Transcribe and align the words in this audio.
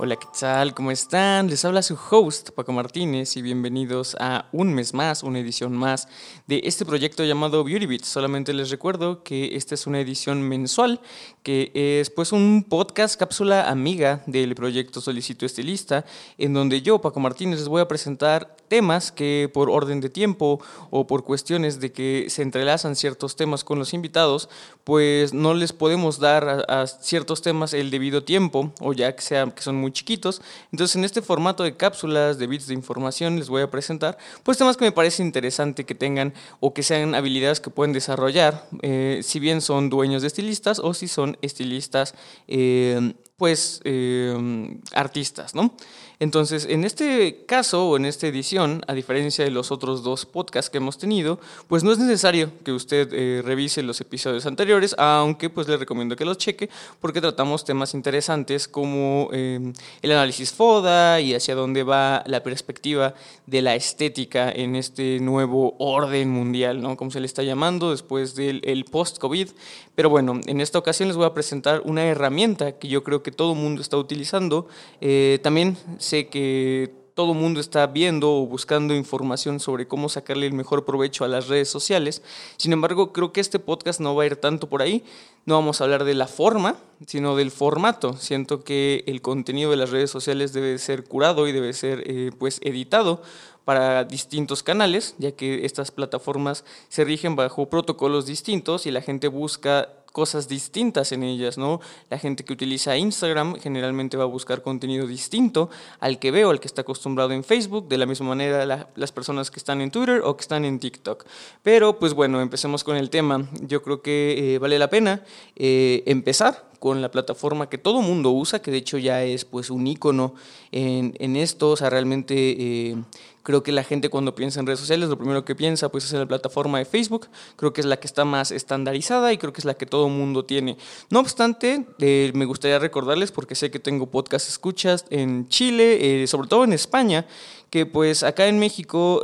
Hola, 0.00 0.14
¿qué 0.14 0.28
tal? 0.38 0.74
¿Cómo 0.74 0.92
están? 0.92 1.48
Les 1.48 1.64
habla 1.64 1.82
su 1.82 1.98
host, 2.08 2.50
Paco 2.50 2.70
Martínez, 2.70 3.36
y 3.36 3.42
bienvenidos 3.42 4.16
a 4.20 4.46
un 4.52 4.72
mes 4.72 4.94
más, 4.94 5.24
una 5.24 5.40
edición 5.40 5.72
más 5.72 6.06
de 6.46 6.60
este 6.62 6.84
proyecto 6.86 7.24
llamado 7.24 7.64
Beauty 7.64 7.86
Beats. 7.86 8.06
Solamente 8.06 8.54
les 8.54 8.70
recuerdo 8.70 9.24
que 9.24 9.56
esta 9.56 9.74
es 9.74 9.88
una 9.88 9.98
edición 9.98 10.40
mensual, 10.40 11.00
que 11.42 11.72
es 11.74 12.10
pues 12.10 12.30
un 12.30 12.64
podcast 12.68 13.18
cápsula 13.18 13.68
amiga 13.68 14.22
del 14.26 14.54
proyecto 14.54 15.00
Solicito 15.00 15.44
Estilista, 15.44 16.04
en 16.36 16.54
donde 16.54 16.80
yo, 16.80 17.00
Paco 17.00 17.18
Martínez, 17.18 17.58
les 17.58 17.68
voy 17.68 17.80
a 17.80 17.88
presentar 17.88 18.56
temas 18.68 19.10
que 19.10 19.50
por 19.52 19.68
orden 19.68 20.00
de 20.00 20.10
tiempo 20.10 20.60
o 20.90 21.06
por 21.06 21.24
cuestiones 21.24 21.80
de 21.80 21.90
que 21.90 22.26
se 22.28 22.42
entrelazan 22.42 22.94
ciertos 22.94 23.34
temas 23.34 23.64
con 23.64 23.78
los 23.78 23.94
invitados, 23.94 24.48
pues 24.84 25.34
no 25.34 25.54
les 25.54 25.72
podemos 25.72 26.20
dar 26.20 26.66
a, 26.68 26.86
ciertos 26.86 27.42
temas 27.42 27.74
el 27.74 27.90
debido 27.90 28.22
tiempo 28.22 28.72
o 28.80 28.92
ya 28.92 29.16
que, 29.16 29.22
sea, 29.22 29.46
que 29.46 29.62
son 29.62 29.76
muy 29.76 29.87
chiquitos. 29.92 30.42
Entonces 30.72 30.96
en 30.96 31.04
este 31.04 31.22
formato 31.22 31.62
de 31.62 31.76
cápsulas, 31.76 32.38
de 32.38 32.46
bits 32.46 32.66
de 32.66 32.74
información, 32.74 33.36
les 33.36 33.48
voy 33.48 33.62
a 33.62 33.70
presentar 33.70 34.18
pues 34.42 34.58
temas 34.58 34.76
que 34.76 34.84
me 34.84 34.92
parece 34.92 35.22
interesante 35.22 35.84
que 35.84 35.94
tengan 35.94 36.34
o 36.60 36.74
que 36.74 36.82
sean 36.82 37.14
habilidades 37.14 37.60
que 37.60 37.70
pueden 37.70 37.92
desarrollar, 37.92 38.68
eh, 38.82 39.20
si 39.22 39.38
bien 39.40 39.60
son 39.60 39.90
dueños 39.90 40.22
de 40.22 40.28
estilistas 40.28 40.78
o 40.78 40.94
si 40.94 41.08
son 41.08 41.36
estilistas 41.42 42.14
eh, 42.46 43.14
pues 43.36 43.80
eh, 43.84 44.78
artistas, 44.92 45.54
¿no? 45.54 45.74
Entonces, 46.20 46.66
en 46.68 46.84
este 46.84 47.44
caso 47.46 47.90
o 47.90 47.96
en 47.96 48.04
esta 48.04 48.26
edición, 48.26 48.82
a 48.88 48.94
diferencia 48.94 49.44
de 49.44 49.52
los 49.52 49.70
otros 49.70 50.02
dos 50.02 50.26
podcasts 50.26 50.68
que 50.68 50.78
hemos 50.78 50.98
tenido, 50.98 51.38
pues 51.68 51.84
no 51.84 51.92
es 51.92 51.98
necesario 51.98 52.50
que 52.64 52.72
usted 52.72 53.08
eh, 53.12 53.40
revise 53.44 53.84
los 53.84 54.00
episodios 54.00 54.44
anteriores, 54.44 54.96
aunque 54.98 55.48
pues 55.48 55.68
le 55.68 55.76
recomiendo 55.76 56.16
que 56.16 56.24
los 56.24 56.36
cheque 56.36 56.70
porque 57.00 57.20
tratamos 57.20 57.64
temas 57.64 57.94
interesantes 57.94 58.66
como 58.66 59.28
eh, 59.32 59.72
el 60.02 60.12
análisis 60.12 60.52
FODA 60.52 61.20
y 61.20 61.34
hacia 61.34 61.54
dónde 61.54 61.84
va 61.84 62.24
la 62.26 62.42
perspectiva 62.42 63.14
de 63.46 63.62
la 63.62 63.76
estética 63.76 64.50
en 64.50 64.74
este 64.74 65.20
nuevo 65.20 65.76
orden 65.78 66.30
mundial, 66.30 66.82
¿no? 66.82 66.96
Como 66.96 67.12
se 67.12 67.20
le 67.20 67.26
está 67.26 67.44
llamando 67.44 67.92
después 67.92 68.34
del 68.34 68.84
post-COVID. 68.90 69.50
Pero 69.98 70.10
bueno, 70.10 70.40
en 70.46 70.60
esta 70.60 70.78
ocasión 70.78 71.08
les 71.08 71.16
voy 71.16 71.26
a 71.26 71.34
presentar 71.34 71.82
una 71.84 72.04
herramienta 72.04 72.78
que 72.78 72.86
yo 72.86 73.02
creo 73.02 73.24
que 73.24 73.32
todo 73.32 73.54
el 73.54 73.58
mundo 73.58 73.82
está 73.82 73.96
utilizando. 73.96 74.68
Eh, 75.00 75.40
también 75.42 75.76
sé 75.98 76.28
que 76.28 76.92
todo 77.14 77.32
el 77.32 77.38
mundo 77.38 77.58
está 77.58 77.84
viendo 77.88 78.32
o 78.32 78.46
buscando 78.46 78.94
información 78.94 79.58
sobre 79.58 79.88
cómo 79.88 80.08
sacarle 80.08 80.46
el 80.46 80.52
mejor 80.52 80.84
provecho 80.84 81.24
a 81.24 81.28
las 81.28 81.48
redes 81.48 81.68
sociales. 81.68 82.22
Sin 82.58 82.72
embargo, 82.72 83.12
creo 83.12 83.32
que 83.32 83.40
este 83.40 83.58
podcast 83.58 83.98
no 83.98 84.14
va 84.14 84.22
a 84.22 84.26
ir 84.26 84.36
tanto 84.36 84.68
por 84.68 84.82
ahí. 84.82 85.02
No 85.46 85.56
vamos 85.56 85.80
a 85.80 85.84
hablar 85.84 86.04
de 86.04 86.14
la 86.14 86.28
forma, 86.28 86.76
sino 87.04 87.34
del 87.34 87.50
formato. 87.50 88.16
Siento 88.16 88.62
que 88.62 89.02
el 89.08 89.20
contenido 89.20 89.72
de 89.72 89.78
las 89.78 89.90
redes 89.90 90.12
sociales 90.12 90.52
debe 90.52 90.78
ser 90.78 91.02
curado 91.02 91.48
y 91.48 91.52
debe 91.52 91.72
ser 91.72 92.04
eh, 92.06 92.30
pues 92.38 92.60
editado 92.62 93.20
para 93.68 94.04
distintos 94.04 94.62
canales, 94.62 95.14
ya 95.18 95.32
que 95.32 95.66
estas 95.66 95.90
plataformas 95.90 96.64
se 96.88 97.04
rigen 97.04 97.36
bajo 97.36 97.68
protocolos 97.68 98.24
distintos 98.24 98.86
y 98.86 98.90
la 98.90 99.02
gente 99.02 99.28
busca 99.28 99.90
cosas 100.10 100.48
distintas 100.48 101.12
en 101.12 101.22
ellas, 101.22 101.58
¿no? 101.58 101.82
La 102.08 102.18
gente 102.18 102.46
que 102.46 102.54
utiliza 102.54 102.96
Instagram 102.96 103.56
generalmente 103.60 104.16
va 104.16 104.24
a 104.24 104.26
buscar 104.26 104.62
contenido 104.62 105.06
distinto 105.06 105.68
al 106.00 106.18
que 106.18 106.30
veo, 106.30 106.48
al 106.48 106.60
que 106.60 106.66
está 106.66 106.80
acostumbrado 106.80 107.32
en 107.32 107.44
Facebook, 107.44 107.88
de 107.88 107.98
la 107.98 108.06
misma 108.06 108.28
manera 108.28 108.88
las 108.96 109.12
personas 109.12 109.50
que 109.50 109.58
están 109.58 109.82
en 109.82 109.90
Twitter 109.90 110.22
o 110.24 110.34
que 110.34 110.40
están 110.40 110.64
en 110.64 110.78
TikTok. 110.80 111.26
Pero 111.62 111.98
pues 111.98 112.14
bueno, 112.14 112.40
empecemos 112.40 112.84
con 112.84 112.96
el 112.96 113.10
tema. 113.10 113.50
Yo 113.60 113.82
creo 113.82 114.00
que 114.00 114.54
eh, 114.54 114.58
vale 114.58 114.78
la 114.78 114.88
pena 114.88 115.24
eh, 115.56 116.04
empezar 116.06 116.68
con 116.78 117.02
la 117.02 117.10
plataforma 117.10 117.68
que 117.68 117.78
todo 117.78 118.02
mundo 118.02 118.30
usa, 118.30 118.62
que 118.62 118.70
de 118.70 118.78
hecho 118.78 118.98
ya 118.98 119.24
es 119.24 119.44
pues 119.44 119.70
un 119.70 119.86
icono 119.86 120.34
en, 120.70 121.14
en 121.18 121.36
esto, 121.36 121.70
o 121.70 121.76
sea, 121.76 121.90
realmente 121.90 122.34
eh, 122.36 122.96
creo 123.42 123.62
que 123.62 123.72
la 123.72 123.84
gente 123.84 124.08
cuando 124.10 124.34
piensa 124.34 124.60
en 124.60 124.66
redes 124.66 124.80
sociales, 124.80 125.08
lo 125.08 125.16
primero 125.16 125.44
que 125.44 125.54
piensa 125.54 125.88
pues 125.88 126.04
es 126.04 126.12
en 126.12 126.20
la 126.20 126.26
plataforma 126.26 126.78
de 126.78 126.84
Facebook, 126.84 127.28
creo 127.56 127.72
que 127.72 127.80
es 127.80 127.86
la 127.86 127.98
que 127.98 128.06
está 128.06 128.24
más 128.24 128.50
estandarizada 128.50 129.32
y 129.32 129.38
creo 129.38 129.52
que 129.52 129.60
es 129.60 129.64
la 129.64 129.74
que 129.74 129.86
todo 129.86 130.08
mundo 130.08 130.44
tiene. 130.44 130.76
No 131.10 131.20
obstante, 131.20 131.86
eh, 131.98 132.30
me 132.34 132.44
gustaría 132.44 132.78
recordarles, 132.78 133.32
porque 133.32 133.54
sé 133.54 133.70
que 133.70 133.78
tengo 133.78 134.06
podcast 134.06 134.48
escuchas 134.48 135.04
en 135.10 135.48
Chile, 135.48 136.22
eh, 136.22 136.26
sobre 136.26 136.48
todo 136.48 136.64
en 136.64 136.72
España, 136.72 137.26
que 137.70 137.86
pues 137.86 138.22
acá 138.22 138.46
en 138.46 138.58
México 138.58 139.22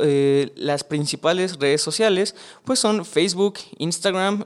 las 0.55 0.83
principales 0.83 1.57
redes 1.59 1.81
sociales 1.81 2.35
pues 2.63 2.79
son 2.79 3.05
Facebook, 3.05 3.55
Instagram, 3.77 4.43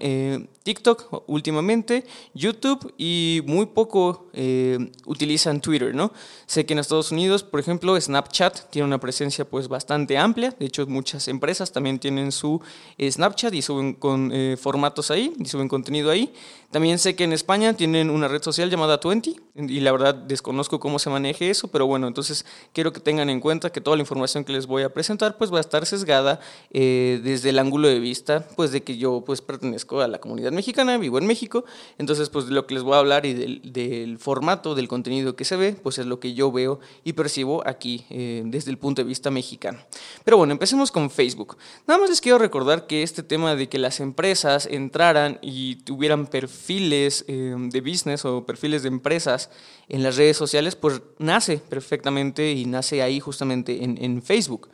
TikTok 0.70 1.24
últimamente, 1.28 2.06
YouTube 2.36 2.94
y 2.96 3.42
muy 3.48 3.66
poco 3.66 4.28
eh, 4.34 4.78
utilizan 5.06 5.62
Twitter, 5.62 5.96
¿no? 5.96 6.14
Sé 6.46 6.66
que 6.66 6.74
en 6.74 6.80
Estados 6.80 7.12
Unidos, 7.12 7.42
por 7.44 7.60
ejemplo, 7.60 8.00
Snapchat 8.00 8.70
tiene 8.70 8.86
una 8.86 9.00
presencia 9.00 9.46
pues 9.46 9.68
bastante 9.68 10.18
amplia, 10.18 10.54
de 10.60 10.68
hecho 10.68 10.86
muchas 10.86 11.28
empresas 11.28 11.72
también 11.72 11.98
tienen 11.98 12.32
su 12.32 12.62
eh, 13.00 13.12
Snapchat 13.12 13.52
y 13.56 13.64
suben 13.64 13.94
con 13.94 14.32
eh, 14.32 14.58
formatos 14.62 15.10
ahí 15.10 15.34
y 15.40 15.46
suben 15.46 15.68
contenido 15.68 16.12
ahí. 16.12 16.32
También 16.72 17.00
sé 17.00 17.16
que 17.16 17.24
en 17.24 17.34
España 17.34 17.74
tienen 17.74 18.12
una 18.12 18.28
red 18.28 18.44
social 18.44 18.70
llamada 18.70 19.00
Twenty 19.00 19.38
y 19.56 19.80
la 19.80 19.92
verdad 19.92 20.14
desconozco 20.14 20.80
cómo 20.80 21.00
se 21.00 21.10
maneje 21.10 21.50
eso, 21.50 21.70
pero 21.70 21.88
bueno, 21.88 22.08
entonces 22.08 22.46
quiero 22.74 22.94
que 22.94 23.00
tengan 23.00 23.32
en 23.32 23.40
cuenta 23.40 23.72
que 23.72 23.82
toda 23.90 23.98
la 23.98 24.04
información 24.04 24.44
que 24.44 24.54
les 24.54 24.68
voy 24.68 24.84
a 24.84 24.94
presentar 24.94 25.36
pues 25.36 25.52
va 25.52 25.58
a 25.58 25.62
estar 25.62 25.84
sesgada 25.88 26.40
desde 26.72 27.50
el 27.50 27.58
ángulo 27.58 27.88
de 27.88 28.00
vista 28.00 28.48
pues 28.56 28.72
de 28.72 28.84
que 28.84 28.98
yo 28.98 29.24
pues 29.26 29.42
pertenezco 29.42 30.02
a 30.02 30.08
la 30.08 30.20
comunidad 30.20 30.52
mexicana, 30.52 31.00
vivo 31.00 31.18
en 31.18 31.26
México, 31.26 31.66
entonces 31.98 32.30
pues 32.30 32.46
de 32.46 32.54
lo 32.54 32.68
que 32.68 32.76
les 32.76 32.84
voy 32.84 32.94
a 32.94 33.00
hablar 33.00 33.26
y 33.26 33.34
del, 33.34 34.20
formato, 34.20 34.76
del 34.76 34.88
contenido 34.88 35.36
que 35.36 35.44
se 35.44 35.56
ve, 35.56 35.74
pues 35.74 35.98
es 35.98 36.06
lo 36.06 36.20
que 36.20 36.36
yo 36.36 36.52
veo 36.52 36.80
y 37.04 37.14
percibo 37.14 37.68
aquí 37.68 38.06
eh, 38.12 38.44
desde 38.46 38.70
el 38.70 38.78
punto 38.78 39.02
de 39.02 39.08
vista 39.08 39.32
mexicano. 39.32 39.80
Pero 40.24 40.38
bueno, 40.38 40.54
empecemos 40.54 40.92
con 40.92 41.10
Facebook. 41.10 41.58
Nada 41.88 42.00
más 42.00 42.12
les 42.12 42.22
quiero 42.22 42.38
recordar 42.38 42.86
que 42.86 43.02
este 43.02 43.24
tema 43.24 43.56
de 43.56 43.70
que 43.70 43.80
las 43.80 44.00
empresas 44.00 44.68
entraran 44.68 45.40
y 45.42 45.78
tuvieran 45.78 46.28
perfiles 46.28 47.26
eh, 47.28 47.56
de 47.58 47.82
business 47.82 48.26
o 48.26 48.46
perfiles 48.46 48.84
de 48.84 48.90
empresas 48.90 49.50
en 49.88 50.04
las 50.04 50.18
redes 50.18 50.38
sociales, 50.38 50.76
pues 50.76 51.02
nace 51.18 51.58
perfectamente 51.58 52.52
y 52.52 52.66
nace 52.66 53.02
ahí 53.02 53.20
justamente 53.20 53.79
en, 53.84 54.22
Facebook. 54.22 54.70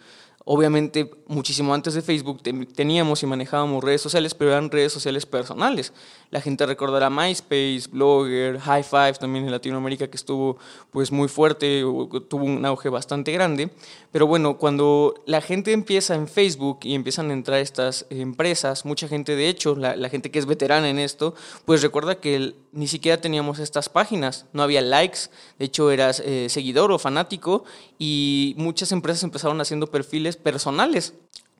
Obviamente, 0.45 1.09
muchísimo 1.27 1.73
antes 1.73 1.93
de 1.93 2.01
Facebook 2.01 2.41
teníamos 2.73 3.23
y 3.23 3.25
manejábamos 3.25 3.83
redes 3.83 4.01
sociales, 4.01 4.33
pero 4.33 4.51
eran 4.51 4.69
redes 4.69 4.93
sociales 4.93 5.25
personales. 5.25 5.93
La 6.29 6.41
gente 6.41 6.65
recordará 6.65 7.09
MySpace, 7.09 7.83
Blogger, 7.91 8.59
High 8.59 8.83
Five 8.83 9.13
también 9.13 9.45
en 9.45 9.51
Latinoamérica 9.51 10.07
que 10.07 10.17
estuvo 10.17 10.57
pues 10.91 11.11
muy 11.11 11.27
fuerte, 11.27 11.81
tuvo 12.27 12.43
un 12.43 12.65
auge 12.65 12.89
bastante 12.89 13.31
grande. 13.31 13.69
Pero 14.11 14.27
bueno, 14.27 14.57
cuando 14.57 15.15
la 15.25 15.41
gente 15.41 15.71
empieza 15.71 16.15
en 16.15 16.27
Facebook 16.27 16.79
y 16.83 16.95
empiezan 16.95 17.29
a 17.29 17.33
entrar 17.33 17.59
estas 17.59 18.05
empresas, 18.09 18.85
mucha 18.85 19.07
gente 19.07 19.35
de 19.35 19.49
hecho, 19.49 19.75
la, 19.75 20.09
gente 20.09 20.31
que 20.31 20.39
es 20.39 20.45
veterana 20.45 20.89
en 20.89 20.99
esto, 20.99 21.35
pues 21.65 21.81
recuerda 21.81 22.15
que 22.15 22.55
ni 22.71 22.87
siquiera 22.87 23.19
teníamos 23.19 23.59
estas 23.59 23.89
páginas, 23.89 24.45
no 24.53 24.63
había 24.63 24.81
likes, 24.81 25.29
de 25.59 25.65
hecho 25.65 25.91
eras 25.91 26.21
eh, 26.23 26.47
seguidor 26.49 26.91
o 26.91 26.99
fanático 26.99 27.63
y 27.97 28.53
muchas 28.57 28.91
empresas 28.91 29.23
empezaron 29.23 29.59
haciendo 29.61 29.87
perfiles 29.87 30.37
personales 30.37 31.13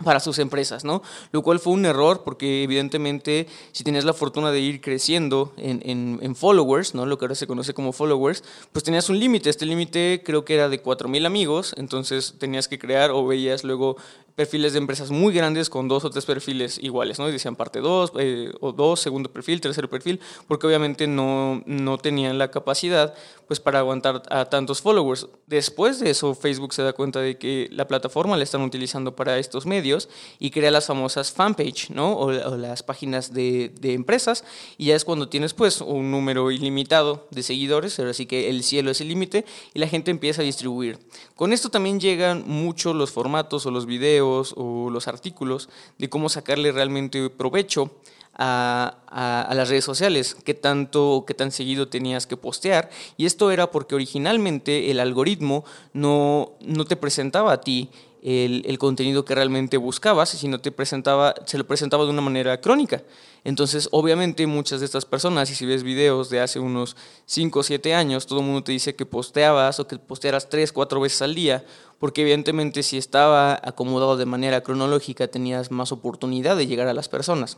para 0.03 0.19
sus 0.19 0.39
empresas, 0.39 0.83
¿no? 0.83 1.01
Lo 1.31 1.41
cual 1.41 1.59
fue 1.59 1.73
un 1.73 1.85
error 1.85 2.23
porque 2.23 2.63
evidentemente 2.63 3.47
si 3.71 3.83
tenías 3.83 4.03
la 4.03 4.13
fortuna 4.13 4.51
de 4.51 4.59
ir 4.59 4.81
creciendo 4.81 5.53
en, 5.57 5.81
en, 6.21 6.35
followers, 6.35 6.93
¿no? 6.95 7.05
Lo 7.05 7.17
que 7.17 7.25
ahora 7.25 7.35
se 7.35 7.47
conoce 7.47 7.73
como 7.73 7.93
followers, 7.93 8.43
pues 8.73 8.83
tenías 8.83 9.09
un 9.09 9.19
límite. 9.19 9.49
Este 9.49 9.65
límite 9.65 10.21
creo 10.25 10.43
que 10.43 10.55
era 10.55 10.67
de 10.67 10.83
4.000 10.83 11.25
amigos, 11.25 11.73
entonces 11.77 12.35
tenías 12.37 12.67
que 12.67 12.77
crear 12.77 13.11
o 13.11 13.25
veías 13.25 13.63
luego 13.63 13.95
perfiles 14.35 14.73
de 14.73 14.79
empresas 14.79 15.11
muy 15.11 15.33
grandes 15.33 15.69
con 15.69 15.87
dos 15.87 16.03
o 16.03 16.09
tres 16.09 16.25
perfiles 16.25 16.77
iguales, 16.81 17.19
¿no? 17.19 17.29
Y 17.29 17.31
decían 17.31 17.55
parte 17.55 17.79
2 17.79 18.11
eh, 18.19 18.51
o 18.59 18.73
dos, 18.73 18.99
segundo 18.99 19.31
perfil, 19.31 19.61
tercer 19.61 19.89
perfil, 19.89 20.19
porque 20.47 20.67
obviamente 20.67 21.07
no, 21.07 21.63
no 21.65 21.97
tenían 21.97 22.37
la 22.37 22.51
capacidad 22.51 23.13
pues 23.47 23.59
para 23.59 23.79
aguantar 23.79 24.23
a 24.29 24.45
tantos 24.45 24.81
followers. 24.81 25.27
Después 25.47 25.99
de 25.99 26.09
eso, 26.09 26.35
Facebook 26.35 26.73
se 26.73 26.83
da 26.83 26.93
cuenta 26.93 27.21
de 27.21 27.37
que 27.37 27.69
la 27.71 27.87
plataforma 27.87 28.35
la 28.35 28.43
están 28.43 28.61
utilizando 28.61 29.15
para 29.15 29.37
estos 29.37 29.65
medios 29.65 30.09
y 30.39 30.51
crea 30.51 30.71
las 30.71 30.87
famosas 30.87 31.31
fanpage, 31.31 31.91
¿no? 31.91 32.17
O, 32.17 32.31
las 32.31 32.83
páginas 32.83 33.33
de, 33.33 33.71
de, 33.79 33.93
empresas 33.93 34.43
y 34.77 34.87
ya 34.87 34.95
es 34.95 35.05
cuando 35.05 35.29
tienes 35.29 35.53
pues 35.53 35.79
un 35.79 36.11
número 36.11 36.51
ilimitado 36.51 37.27
de 37.31 37.43
seguidores, 37.43 37.99
así 37.99 38.25
que 38.25 38.49
el 38.49 38.63
cielo 38.63 38.91
es 38.91 38.99
el 38.99 39.07
límite 39.07 39.45
y 39.73 39.79
la 39.79 39.87
gente 39.87 40.11
empieza 40.11 40.41
a 40.41 40.45
distribuir. 40.45 40.99
Con 41.35 41.53
esto 41.53 41.69
también 41.69 41.99
llegan 41.99 42.43
mucho 42.47 42.93
los 42.93 43.11
formatos 43.11 43.65
o 43.65 43.71
los 43.71 43.85
videos 43.85 44.24
o 44.25 44.89
los 44.89 45.07
artículos 45.07 45.69
de 45.97 46.09
cómo 46.09 46.29
sacarle 46.29 46.71
realmente 46.71 47.29
provecho 47.29 47.91
a, 48.37 49.51
las 49.53 49.69
redes 49.69 49.85
sociales, 49.85 50.35
qué 50.43 50.53
tanto 50.53 51.11
o 51.11 51.25
qué 51.25 51.33
tan 51.33 51.51
seguido 51.51 51.87
tenías 51.87 52.27
que 52.27 52.37
postear. 52.37 52.89
Y 53.17 53.25
esto 53.25 53.51
era 53.51 53.71
porque 53.71 53.95
originalmente 53.95 54.91
el 54.91 54.99
algoritmo 54.99 55.63
no, 55.93 56.53
no 56.61 56.85
te 56.85 56.95
presentaba 56.95 57.53
a 57.53 57.61
ti 57.61 57.89
el, 58.21 58.63
el, 58.65 58.77
contenido 58.79 59.23
que 59.23 59.35
realmente 59.35 59.77
buscabas, 59.77 60.29
sino 60.29 60.59
te 60.59 60.71
presentaba, 60.71 61.35
se 61.45 61.57
lo 61.57 61.65
presentaba 61.65 62.03
de 62.03 62.09
una 62.09 62.21
manera 62.21 62.59
crónica. 62.59 63.03
Entonces, 63.45 63.87
obviamente, 63.91 64.47
muchas 64.47 64.79
de 64.79 64.87
estas 64.87 65.05
personas, 65.05 65.51
y 65.51 65.55
si 65.55 65.67
ves 65.67 65.83
videos 65.83 66.31
de 66.31 66.41
hace 66.41 66.59
unos 66.59 66.97
5 67.27 67.59
o 67.59 67.63
7 67.63 67.93
años, 67.93 68.25
todo 68.25 68.39
el 68.39 68.45
mundo 68.45 68.63
te 68.63 68.71
dice 68.71 68.95
que 68.95 69.05
posteabas 69.05 69.79
o 69.79 69.87
que 69.87 69.99
postearas 69.99 70.49
3, 70.49 70.71
4 70.71 70.99
veces 70.99 71.21
al 71.21 71.35
día, 71.35 71.63
porque 71.99 72.21
evidentemente 72.21 72.83
si 72.83 72.97
estaba 72.97 73.53
acomodado 73.63 74.17
de 74.17 74.25
manera 74.25 74.61
cronológica 74.61 75.27
tenías 75.27 75.71
más 75.71 75.91
oportunidad 75.91 76.57
de 76.57 76.67
llegar 76.67 76.87
a 76.87 76.93
las 76.93 77.07
personas. 77.07 77.57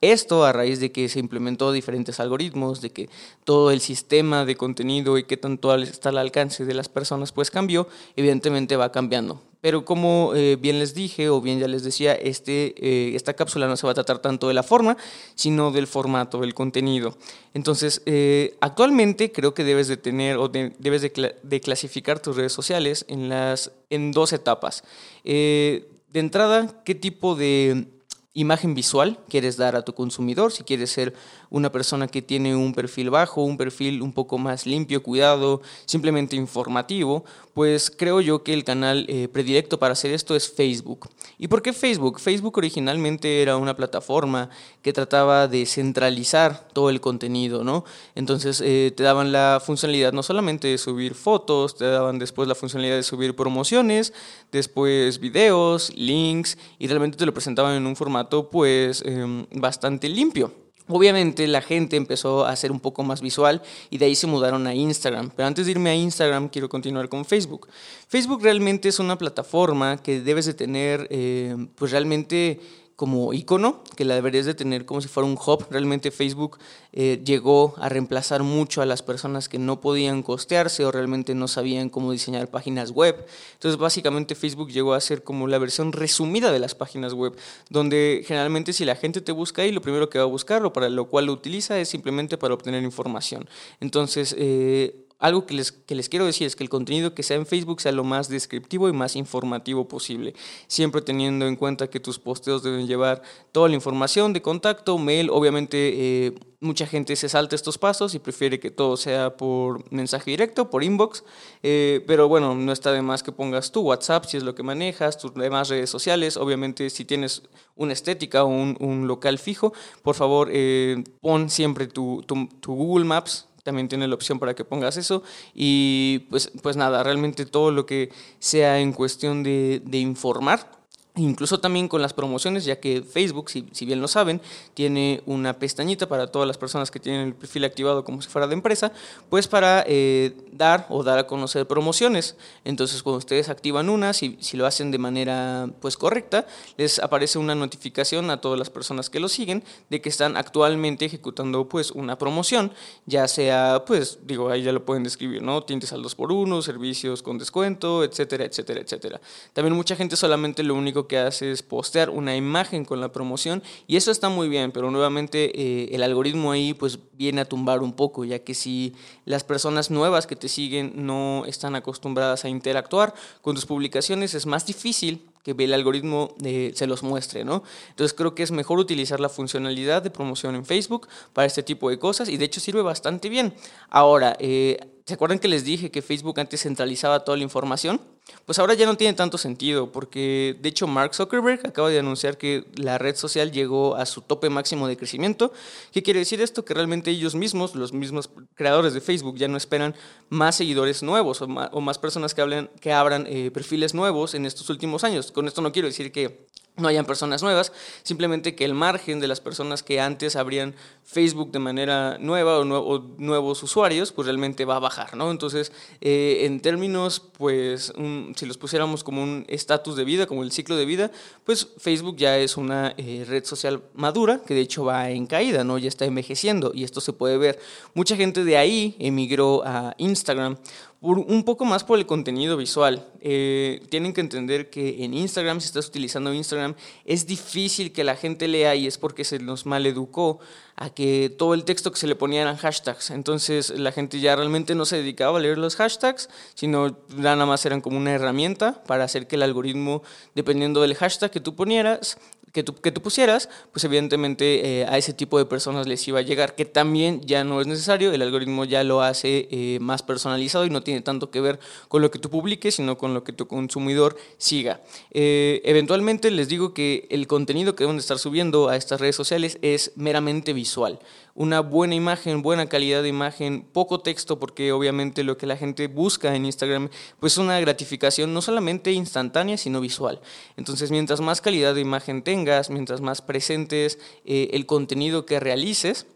Esto 0.00 0.44
a 0.44 0.52
raíz 0.52 0.80
de 0.80 0.92
que 0.92 1.08
se 1.08 1.20
implementó 1.20 1.72
diferentes 1.72 2.20
algoritmos, 2.20 2.80
de 2.80 2.90
que 2.90 3.08
todo 3.44 3.70
el 3.70 3.80
sistema 3.80 4.44
de 4.44 4.56
contenido 4.56 5.18
y 5.18 5.24
qué 5.24 5.36
tanto 5.36 5.74
está 5.76 6.10
al 6.10 6.18
alcance 6.18 6.64
de 6.64 6.74
las 6.74 6.88
personas 6.88 7.32
pues 7.32 7.50
cambió, 7.50 7.88
evidentemente 8.16 8.76
va 8.76 8.92
cambiando. 8.92 9.40
Pero 9.60 9.84
como 9.84 10.34
eh, 10.36 10.56
bien 10.56 10.78
les 10.78 10.94
dije 10.94 11.30
o 11.30 11.40
bien 11.40 11.58
ya 11.58 11.66
les 11.66 11.82
decía, 11.82 12.14
este, 12.14 12.74
eh, 12.78 13.16
esta 13.16 13.34
cápsula 13.34 13.66
no 13.66 13.76
se 13.76 13.86
va 13.88 13.90
a 13.90 13.94
tratar 13.94 14.20
tanto 14.20 14.46
de 14.46 14.54
la 14.54 14.62
forma, 14.62 14.96
sino 15.34 15.70
del 15.70 15.86
formato, 15.86 16.40
del 16.40 16.54
contenido. 16.54 17.16
Entonces, 17.54 18.02
eh, 18.06 18.56
actualmente 18.60 19.32
creo 19.32 19.54
que 19.54 19.64
debes 19.64 19.88
de 19.88 19.96
tener 19.96 20.36
o 20.36 20.48
debes 20.48 21.02
de, 21.02 21.60
clasificar 21.60 22.20
tus 22.20 22.36
redes 22.36 22.52
sociales 22.52 23.04
en, 23.08 23.28
las, 23.28 23.72
en 23.90 24.12
dos 24.12 24.32
etapas. 24.32 24.84
de 25.24 25.84
entrada, 26.12 26.82
¿qué 26.84 26.94
tipo 26.94 27.34
de 27.34 27.97
imagen 28.34 28.74
visual 28.74 29.18
quieres 29.28 29.56
dar 29.56 29.74
a 29.74 29.82
tu 29.82 29.94
consumidor, 29.94 30.52
si 30.52 30.62
quieres 30.62 30.90
ser 30.90 31.14
una 31.50 31.72
persona 31.72 32.08
que 32.08 32.22
tiene 32.22 32.54
un 32.54 32.74
perfil 32.74 33.10
bajo, 33.10 33.42
un 33.42 33.56
perfil 33.56 34.02
un 34.02 34.12
poco 34.12 34.38
más 34.38 34.66
limpio, 34.66 35.02
cuidado, 35.02 35.62
simplemente 35.86 36.36
informativo, 36.36 37.24
pues 37.54 37.90
creo 37.90 38.20
yo 38.20 38.44
que 38.44 38.54
el 38.54 38.64
canal 38.64 39.06
eh, 39.08 39.28
predilecto 39.28 39.78
para 39.78 39.92
hacer 39.92 40.12
esto 40.12 40.36
es 40.36 40.52
Facebook. 40.52 41.08
¿Y 41.38 41.48
por 41.48 41.62
qué 41.62 41.72
Facebook? 41.72 42.20
Facebook 42.20 42.56
originalmente 42.58 43.42
era 43.42 43.56
una 43.56 43.74
plataforma 43.74 44.50
que 44.82 44.92
trataba 44.92 45.48
de 45.48 45.66
centralizar 45.66 46.68
todo 46.72 46.90
el 46.90 47.00
contenido, 47.00 47.64
¿no? 47.64 47.84
Entonces 48.14 48.60
eh, 48.64 48.92
te 48.96 49.02
daban 49.02 49.32
la 49.32 49.60
funcionalidad 49.64 50.12
no 50.12 50.22
solamente 50.22 50.68
de 50.68 50.78
subir 50.78 51.14
fotos, 51.14 51.76
te 51.76 51.86
daban 51.86 52.18
después 52.18 52.46
la 52.46 52.54
funcionalidad 52.54 52.96
de 52.96 53.02
subir 53.02 53.34
promociones, 53.34 54.12
después 54.52 55.18
videos, 55.18 55.92
links, 55.96 56.58
y 56.78 56.86
realmente 56.86 57.16
te 57.16 57.26
lo 57.26 57.34
presentaban 57.34 57.76
en 57.76 57.86
un 57.86 57.96
formato 57.96 58.50
pues 58.50 59.02
em, 59.04 59.46
bastante 59.52 60.08
limpio. 60.08 60.52
Obviamente 60.90 61.46
la 61.46 61.60
gente 61.60 61.96
empezó 61.96 62.46
a 62.46 62.56
ser 62.56 62.72
un 62.72 62.80
poco 62.80 63.02
más 63.02 63.20
visual 63.20 63.60
y 63.90 63.98
de 63.98 64.06
ahí 64.06 64.14
se 64.14 64.26
mudaron 64.26 64.66
a 64.66 64.74
Instagram. 64.74 65.30
Pero 65.36 65.46
antes 65.46 65.66
de 65.66 65.72
irme 65.72 65.90
a 65.90 65.94
Instagram 65.94 66.48
quiero 66.48 66.70
continuar 66.70 67.10
con 67.10 67.26
Facebook. 67.26 67.68
Facebook 68.08 68.42
realmente 68.42 68.88
es 68.88 68.98
una 68.98 69.18
plataforma 69.18 69.98
que 69.98 70.20
debes 70.20 70.46
de 70.46 70.54
tener 70.54 71.06
em, 71.10 71.66
pues 71.68 71.90
realmente 71.90 72.58
como 72.98 73.32
icono, 73.32 73.84
que 73.94 74.04
la 74.04 74.16
deberías 74.16 74.44
de 74.44 74.54
tener 74.54 74.84
como 74.84 75.00
si 75.00 75.06
fuera 75.06 75.28
un 75.28 75.38
hub. 75.38 75.66
Realmente 75.70 76.10
Facebook 76.10 76.58
eh, 76.92 77.22
llegó 77.24 77.76
a 77.78 77.88
reemplazar 77.88 78.42
mucho 78.42 78.82
a 78.82 78.86
las 78.86 79.02
personas 79.02 79.48
que 79.48 79.56
no 79.56 79.80
podían 79.80 80.24
costearse 80.24 80.84
o 80.84 80.90
realmente 80.90 81.36
no 81.36 81.46
sabían 81.46 81.90
cómo 81.90 82.10
diseñar 82.10 82.48
páginas 82.48 82.90
web. 82.90 83.24
Entonces 83.52 83.78
básicamente 83.78 84.34
Facebook 84.34 84.72
llegó 84.72 84.94
a 84.94 85.00
ser 85.00 85.22
como 85.22 85.46
la 85.46 85.58
versión 85.58 85.92
resumida 85.92 86.50
de 86.50 86.58
las 86.58 86.74
páginas 86.74 87.12
web, 87.12 87.36
donde 87.70 88.24
generalmente 88.26 88.72
si 88.72 88.84
la 88.84 88.96
gente 88.96 89.20
te 89.20 89.30
busca 89.30 89.62
ahí, 89.62 89.70
lo 89.70 89.80
primero 89.80 90.10
que 90.10 90.18
va 90.18 90.24
a 90.24 90.26
buscar 90.26 90.64
o 90.64 90.72
para 90.72 90.88
lo 90.88 91.04
cual 91.04 91.26
lo 91.26 91.34
utiliza 91.34 91.78
es 91.78 91.88
simplemente 91.88 92.36
para 92.36 92.54
obtener 92.54 92.82
información. 92.82 93.48
Entonces, 93.78 94.34
eh, 94.36 95.07
algo 95.18 95.46
que 95.46 95.54
les, 95.54 95.72
que 95.72 95.94
les 95.94 96.08
quiero 96.08 96.26
decir 96.26 96.46
es 96.46 96.54
que 96.54 96.62
el 96.62 96.70
contenido 96.70 97.14
que 97.14 97.22
sea 97.24 97.36
en 97.36 97.46
Facebook 97.46 97.80
sea 97.80 97.92
lo 97.92 98.04
más 98.04 98.28
descriptivo 98.28 98.88
y 98.88 98.92
más 98.92 99.16
informativo 99.16 99.88
posible, 99.88 100.34
siempre 100.68 101.02
teniendo 101.02 101.46
en 101.46 101.56
cuenta 101.56 101.90
que 101.90 101.98
tus 101.98 102.18
posteos 102.18 102.62
deben 102.62 102.86
llevar 102.86 103.22
toda 103.50 103.68
la 103.68 103.74
información 103.74 104.32
de 104.32 104.42
contacto, 104.42 104.96
mail, 104.96 105.28
obviamente 105.30 106.26
eh, 106.26 106.34
mucha 106.60 106.86
gente 106.86 107.16
se 107.16 107.28
salta 107.28 107.56
estos 107.56 107.78
pasos 107.78 108.14
y 108.14 108.20
prefiere 108.20 108.60
que 108.60 108.70
todo 108.70 108.96
sea 108.96 109.36
por 109.36 109.90
mensaje 109.92 110.30
directo, 110.30 110.70
por 110.70 110.84
inbox, 110.84 111.24
eh, 111.64 112.04
pero 112.06 112.28
bueno, 112.28 112.54
no 112.54 112.70
está 112.70 112.92
de 112.92 113.02
más 113.02 113.24
que 113.24 113.32
pongas 113.32 113.72
tu 113.72 113.80
WhatsApp 113.80 114.24
si 114.24 114.36
es 114.36 114.44
lo 114.44 114.54
que 114.54 114.62
manejas, 114.62 115.18
tus 115.18 115.34
demás 115.34 115.68
redes 115.68 115.90
sociales, 115.90 116.36
obviamente 116.36 116.90
si 116.90 117.04
tienes 117.04 117.42
una 117.74 117.92
estética 117.92 118.44
o 118.44 118.48
un, 118.48 119.08
local 119.08 119.38
fijo, 119.38 119.72
por 120.02 120.14
favor 120.14 120.48
eh, 120.52 121.02
pon 121.20 121.50
siempre 121.50 121.86
tu, 121.86 122.22
tu 122.24 122.74
Google 122.74 123.04
Maps 123.04 123.47
también 123.68 123.86
tiene 123.86 124.08
la 124.08 124.14
opción 124.14 124.38
para 124.38 124.54
que 124.54 124.64
pongas 124.64 124.96
eso. 124.96 125.22
Y 125.54 126.20
pues, 126.30 126.50
pues 126.62 126.78
nada, 126.78 127.02
realmente 127.02 127.44
todo 127.44 127.70
lo 127.70 127.84
que 127.84 128.10
sea 128.38 128.80
en 128.80 128.94
cuestión 128.94 129.42
de, 129.42 129.82
de 129.84 129.98
informar 129.98 130.77
Incluso 131.18 131.58
también 131.58 131.88
con 131.88 132.00
las 132.00 132.12
promociones, 132.12 132.64
ya 132.64 132.78
que 132.78 133.02
Facebook, 133.02 133.50
si, 133.50 133.86
bien 133.86 134.00
lo 134.00 134.06
saben, 134.06 134.40
tiene 134.74 135.20
una 135.26 135.58
pestañita 135.58 136.08
para 136.08 136.28
todas 136.28 136.46
las 136.46 136.56
personas 136.56 136.92
que 136.92 137.00
tienen 137.00 137.28
el 137.28 137.34
perfil 137.34 137.64
activado 137.64 138.04
como 138.04 138.22
si 138.22 138.28
fuera 138.28 138.46
de 138.46 138.54
empresa, 138.54 138.92
pues 139.28 139.48
para 139.48 139.84
eh, 139.88 140.36
dar 140.52 140.86
o 140.90 141.02
dar 141.02 141.18
a 141.18 141.26
conocer 141.26 141.66
promociones. 141.66 142.36
Entonces, 142.64 143.02
cuando 143.02 143.18
ustedes 143.18 143.48
activan 143.48 143.88
una, 143.88 144.12
si, 144.12 144.36
si, 144.40 144.56
lo 144.56 144.64
hacen 144.64 144.92
de 144.92 144.98
manera 144.98 145.68
pues 145.80 145.96
correcta, 145.96 146.46
les 146.76 147.00
aparece 147.00 147.38
una 147.38 147.56
notificación 147.56 148.30
a 148.30 148.40
todas 148.40 148.58
las 148.58 148.70
personas 148.70 149.10
que 149.10 149.18
lo 149.18 149.28
siguen 149.28 149.64
de 149.90 150.00
que 150.00 150.08
están 150.08 150.36
actualmente 150.36 151.04
ejecutando 151.04 151.68
pues 151.68 151.90
una 151.90 152.16
promoción, 152.16 152.72
ya 153.06 153.26
sea, 153.26 153.82
pues 153.86 154.20
digo, 154.22 154.50
ahí 154.50 154.62
ya 154.62 154.72
lo 154.72 154.84
pueden 154.84 155.02
describir, 155.02 155.42
¿no? 155.42 155.64
Tintes 155.64 155.92
al 155.92 156.04
2x1, 156.04 156.62
servicios 156.62 157.22
con 157.22 157.38
descuento, 157.38 158.04
etcétera, 158.04 158.44
etcétera, 158.44 158.80
etcétera. 158.80 159.20
También 159.52 159.74
mucha 159.74 159.96
gente 159.96 160.14
solamente 160.14 160.62
lo 160.62 160.76
único 160.76 161.07
que 161.08 161.18
hace 161.18 161.50
es 161.50 161.62
postear 161.62 162.10
una 162.10 162.36
imagen 162.36 162.84
con 162.84 163.00
la 163.00 163.10
promoción 163.10 163.62
y 163.88 163.96
eso 163.96 164.12
está 164.12 164.28
muy 164.28 164.48
bien, 164.48 164.70
pero 164.70 164.90
nuevamente 164.90 165.50
eh, 165.60 165.88
el 165.92 166.04
algoritmo 166.04 166.52
ahí 166.52 166.74
pues 166.74 166.98
viene 167.14 167.40
a 167.40 167.44
tumbar 167.44 167.82
un 167.82 167.94
poco, 167.94 168.24
ya 168.24 168.38
que 168.38 168.54
si 168.54 168.94
las 169.24 169.42
personas 169.42 169.90
nuevas 169.90 170.28
que 170.28 170.36
te 170.36 170.48
siguen 170.48 170.92
no 170.94 171.44
están 171.46 171.74
acostumbradas 171.74 172.44
a 172.44 172.48
interactuar 172.48 173.14
con 173.42 173.56
tus 173.56 173.66
publicaciones 173.66 174.34
es 174.34 174.46
más 174.46 174.64
difícil 174.64 175.26
que 175.42 175.64
el 175.64 175.72
algoritmo 175.72 176.34
eh, 176.44 176.72
se 176.74 176.86
los 176.86 177.02
muestre, 177.02 177.44
¿no? 177.44 177.62
Entonces 177.90 178.14
creo 178.14 178.34
que 178.34 178.42
es 178.42 178.50
mejor 178.50 178.78
utilizar 178.78 179.20
la 179.20 179.28
funcionalidad 179.28 180.02
de 180.02 180.10
promoción 180.10 180.54
en 180.54 180.64
Facebook 180.64 181.08
para 181.32 181.46
este 181.46 181.62
tipo 181.62 181.90
de 181.90 181.98
cosas 181.98 182.28
y 182.28 182.36
de 182.36 182.44
hecho 182.44 182.60
sirve 182.60 182.82
bastante 182.82 183.28
bien. 183.28 183.54
Ahora, 183.88 184.36
eh, 184.38 184.78
¿se 185.08 185.14
acuerdan 185.14 185.38
que 185.38 185.48
les 185.48 185.64
dije 185.64 185.90
que 185.90 186.02
Facebook 186.02 186.38
antes 186.38 186.60
centralizaba 186.60 187.24
toda 187.24 187.38
la 187.38 187.42
información? 187.42 187.98
Pues 188.44 188.58
ahora 188.58 188.74
ya 188.74 188.84
no 188.84 188.94
tiene 188.94 189.14
tanto 189.14 189.38
sentido, 189.38 189.90
porque 189.90 190.54
de 190.60 190.68
hecho 190.68 190.86
Mark 190.86 191.14
Zuckerberg 191.14 191.66
acaba 191.66 191.88
de 191.88 191.98
anunciar 191.98 192.36
que 192.36 192.66
la 192.74 192.98
red 192.98 193.16
social 193.16 193.50
llegó 193.50 193.96
a 193.96 194.04
su 194.04 194.20
tope 194.20 194.50
máximo 194.50 194.86
de 194.86 194.98
crecimiento. 194.98 195.50
¿Qué 195.92 196.02
quiere 196.02 196.18
decir 196.18 196.42
esto? 196.42 196.62
Que 196.62 196.74
realmente 196.74 197.10
ellos 197.10 197.34
mismos, 197.34 197.74
los 197.74 197.94
mismos 197.94 198.28
creadores 198.54 198.92
de 198.92 199.00
Facebook, 199.00 199.38
ya 199.38 199.48
no 199.48 199.56
esperan 199.56 199.94
más 200.28 200.56
seguidores 200.56 201.02
nuevos 201.02 201.40
o 201.40 201.46
más, 201.80 201.98
personas 201.98 202.34
que, 202.34 202.42
hablen, 202.42 202.68
que 202.78 202.92
abran 202.92 203.26
eh, 203.26 203.50
perfiles 203.50 203.94
nuevos 203.94 204.34
en 204.34 204.44
estos 204.44 204.68
últimos 204.68 205.04
años. 205.04 205.32
Con 205.32 205.46
esto 205.46 205.62
no 205.62 205.72
quiero 205.72 205.88
decir 205.88 206.12
que 206.12 206.47
no 206.78 206.88
hayan 206.88 207.04
personas 207.04 207.42
nuevas, 207.42 207.72
simplemente 208.02 208.54
que 208.54 208.64
el 208.64 208.74
margen 208.74 209.20
de 209.20 209.28
las 209.28 209.40
personas 209.40 209.82
que 209.82 210.00
antes 210.00 210.36
abrían 210.36 210.74
Facebook 211.04 211.50
de 211.50 211.58
manera 211.58 212.18
nueva 212.18 212.58
o, 212.58 212.98
nuevos 213.18 213.62
usuarios, 213.62 214.12
pues 214.12 214.26
realmente 214.26 214.64
va 214.64 214.76
a 214.76 214.78
bajar, 214.78 215.16
¿no? 215.16 215.30
Entonces, 215.30 215.72
eh, 216.00 216.40
en 216.42 216.60
términos, 216.60 217.20
pues, 217.20 217.92
si 218.36 218.46
los 218.46 218.58
pusiéramos 218.58 219.04
como 219.04 219.22
un 219.22 219.44
estatus 219.48 219.96
de 219.96 220.04
vida, 220.04 220.26
como 220.26 220.42
el 220.42 220.52
ciclo 220.52 220.76
de 220.76 220.84
vida, 220.84 221.10
pues 221.44 221.68
Facebook 221.78 222.16
ya 222.16 222.38
es 222.38 222.56
una 222.56 222.94
eh, 222.96 223.24
red 223.26 223.44
social 223.44 223.82
madura, 223.94 224.40
que 224.46 224.54
de 224.54 224.60
hecho 224.60 224.84
va 224.84 225.10
en 225.10 225.26
caída, 225.26 225.64
¿no? 225.64 225.78
Ya 225.78 225.88
está 225.88 226.04
envejeciendo 226.04 226.72
y 226.74 226.84
esto 226.84 227.00
se 227.00 227.12
puede 227.12 227.38
ver. 227.38 227.58
Mucha 227.94 228.16
gente 228.16 228.44
de 228.44 228.56
ahí 228.56 228.96
emigró 228.98 229.62
a 229.64 229.94
Instagram 229.98 230.58
un 231.00 231.44
poco 231.44 231.64
más 231.64 231.84
por 231.84 231.98
el 231.98 232.06
contenido 232.06 232.56
visual. 232.56 233.06
Eh, 233.20 233.80
tienen 233.88 234.12
que 234.12 234.20
entender 234.20 234.68
que 234.68 235.04
en 235.04 235.14
Instagram, 235.14 235.60
si 235.60 235.66
estás 235.66 235.86
utilizando 235.86 236.34
Instagram, 236.34 236.74
es 237.04 237.26
difícil 237.26 237.92
que 237.92 238.02
la 238.02 238.16
gente 238.16 238.48
lea 238.48 238.74
y 238.74 238.88
es 238.88 238.98
porque 238.98 239.22
se 239.24 239.38
nos 239.38 239.64
maleducó 239.64 240.40
a 240.74 240.90
que 240.90 241.32
todo 241.36 241.54
el 241.54 241.64
texto 241.64 241.92
que 241.92 241.98
se 241.98 242.08
le 242.08 242.16
ponía 242.16 242.42
eran 242.42 242.56
hashtags. 242.56 243.10
Entonces 243.10 243.70
la 243.70 243.92
gente 243.92 244.18
ya 244.18 244.34
realmente 244.34 244.74
no 244.74 244.84
se 244.84 244.96
dedicaba 244.96 245.38
a 245.38 245.40
leer 245.40 245.58
los 245.58 245.76
hashtags, 245.76 246.28
sino 246.54 246.98
nada 247.16 247.46
más 247.46 247.64
eran 247.64 247.80
como 247.80 247.96
una 247.96 248.12
herramienta 248.12 248.82
para 248.84 249.04
hacer 249.04 249.28
que 249.28 249.36
el 249.36 249.42
algoritmo, 249.42 250.02
dependiendo 250.34 250.80
del 250.80 250.96
hashtag 250.96 251.30
que 251.30 251.40
tú 251.40 251.54
ponieras, 251.54 252.18
que 252.52 252.62
tú, 252.62 252.74
que 252.74 252.92
tú 252.92 253.00
pusieras, 253.02 253.48
pues 253.72 253.84
evidentemente 253.84 254.80
eh, 254.80 254.86
a 254.86 254.98
ese 254.98 255.12
tipo 255.12 255.38
de 255.38 255.44
personas 255.44 255.86
les 255.86 256.06
iba 256.08 256.18
a 256.18 256.22
llegar, 256.22 256.54
que 256.54 256.64
también 256.64 257.20
ya 257.22 257.44
no 257.44 257.60
es 257.60 257.66
necesario, 257.66 258.12
el 258.12 258.22
algoritmo 258.22 258.64
ya 258.64 258.84
lo 258.84 259.02
hace 259.02 259.48
eh, 259.50 259.78
más 259.80 260.02
personalizado 260.02 260.66
y 260.66 260.70
no 260.70 260.82
tiene 260.82 261.00
tanto 261.00 261.30
que 261.30 261.40
ver 261.40 261.58
con 261.88 262.02
lo 262.02 262.10
que 262.10 262.18
tú 262.18 262.30
publiques, 262.30 262.76
sino 262.76 262.96
con 262.98 263.14
lo 263.14 263.24
que 263.24 263.32
tu 263.32 263.46
consumidor 263.46 264.16
siga. 264.38 264.80
Eh, 265.10 265.60
eventualmente 265.64 266.30
les 266.30 266.48
digo 266.48 266.74
que 266.74 267.06
el 267.10 267.26
contenido 267.26 267.74
que 267.74 267.84
deben 267.84 267.96
de 267.96 268.00
estar 268.00 268.18
subiendo 268.18 268.68
a 268.68 268.76
estas 268.76 269.00
redes 269.00 269.16
sociales 269.16 269.58
es 269.62 269.92
meramente 269.96 270.52
visual 270.52 270.98
una 271.34 271.60
buena 271.60 271.94
imagen, 271.94 272.42
buena 272.42 272.68
calidad 272.68 273.02
de 273.02 273.08
imagen, 273.08 273.62
poco 273.72 274.00
texto, 274.00 274.38
porque 274.38 274.72
obviamente 274.72 275.24
lo 275.24 275.36
que 275.36 275.46
la 275.46 275.56
gente 275.56 275.86
busca 275.86 276.34
en 276.34 276.44
Instagram, 276.44 276.88
pues 277.20 277.38
una 277.38 277.60
gratificación 277.60 278.34
no 278.34 278.42
solamente 278.42 278.92
instantánea, 278.92 279.56
sino 279.56 279.80
visual. 279.80 280.20
Entonces, 280.56 280.90
mientras 280.90 281.20
más 281.20 281.40
calidad 281.40 281.74
de 281.74 281.80
imagen 281.80 282.22
tengas, 282.22 282.70
mientras 282.70 283.00
más 283.00 283.22
presentes 283.22 283.98
eh, 284.24 284.50
el 284.52 284.66
contenido 284.66 285.26
que 285.26 285.40
realices, 285.40 286.06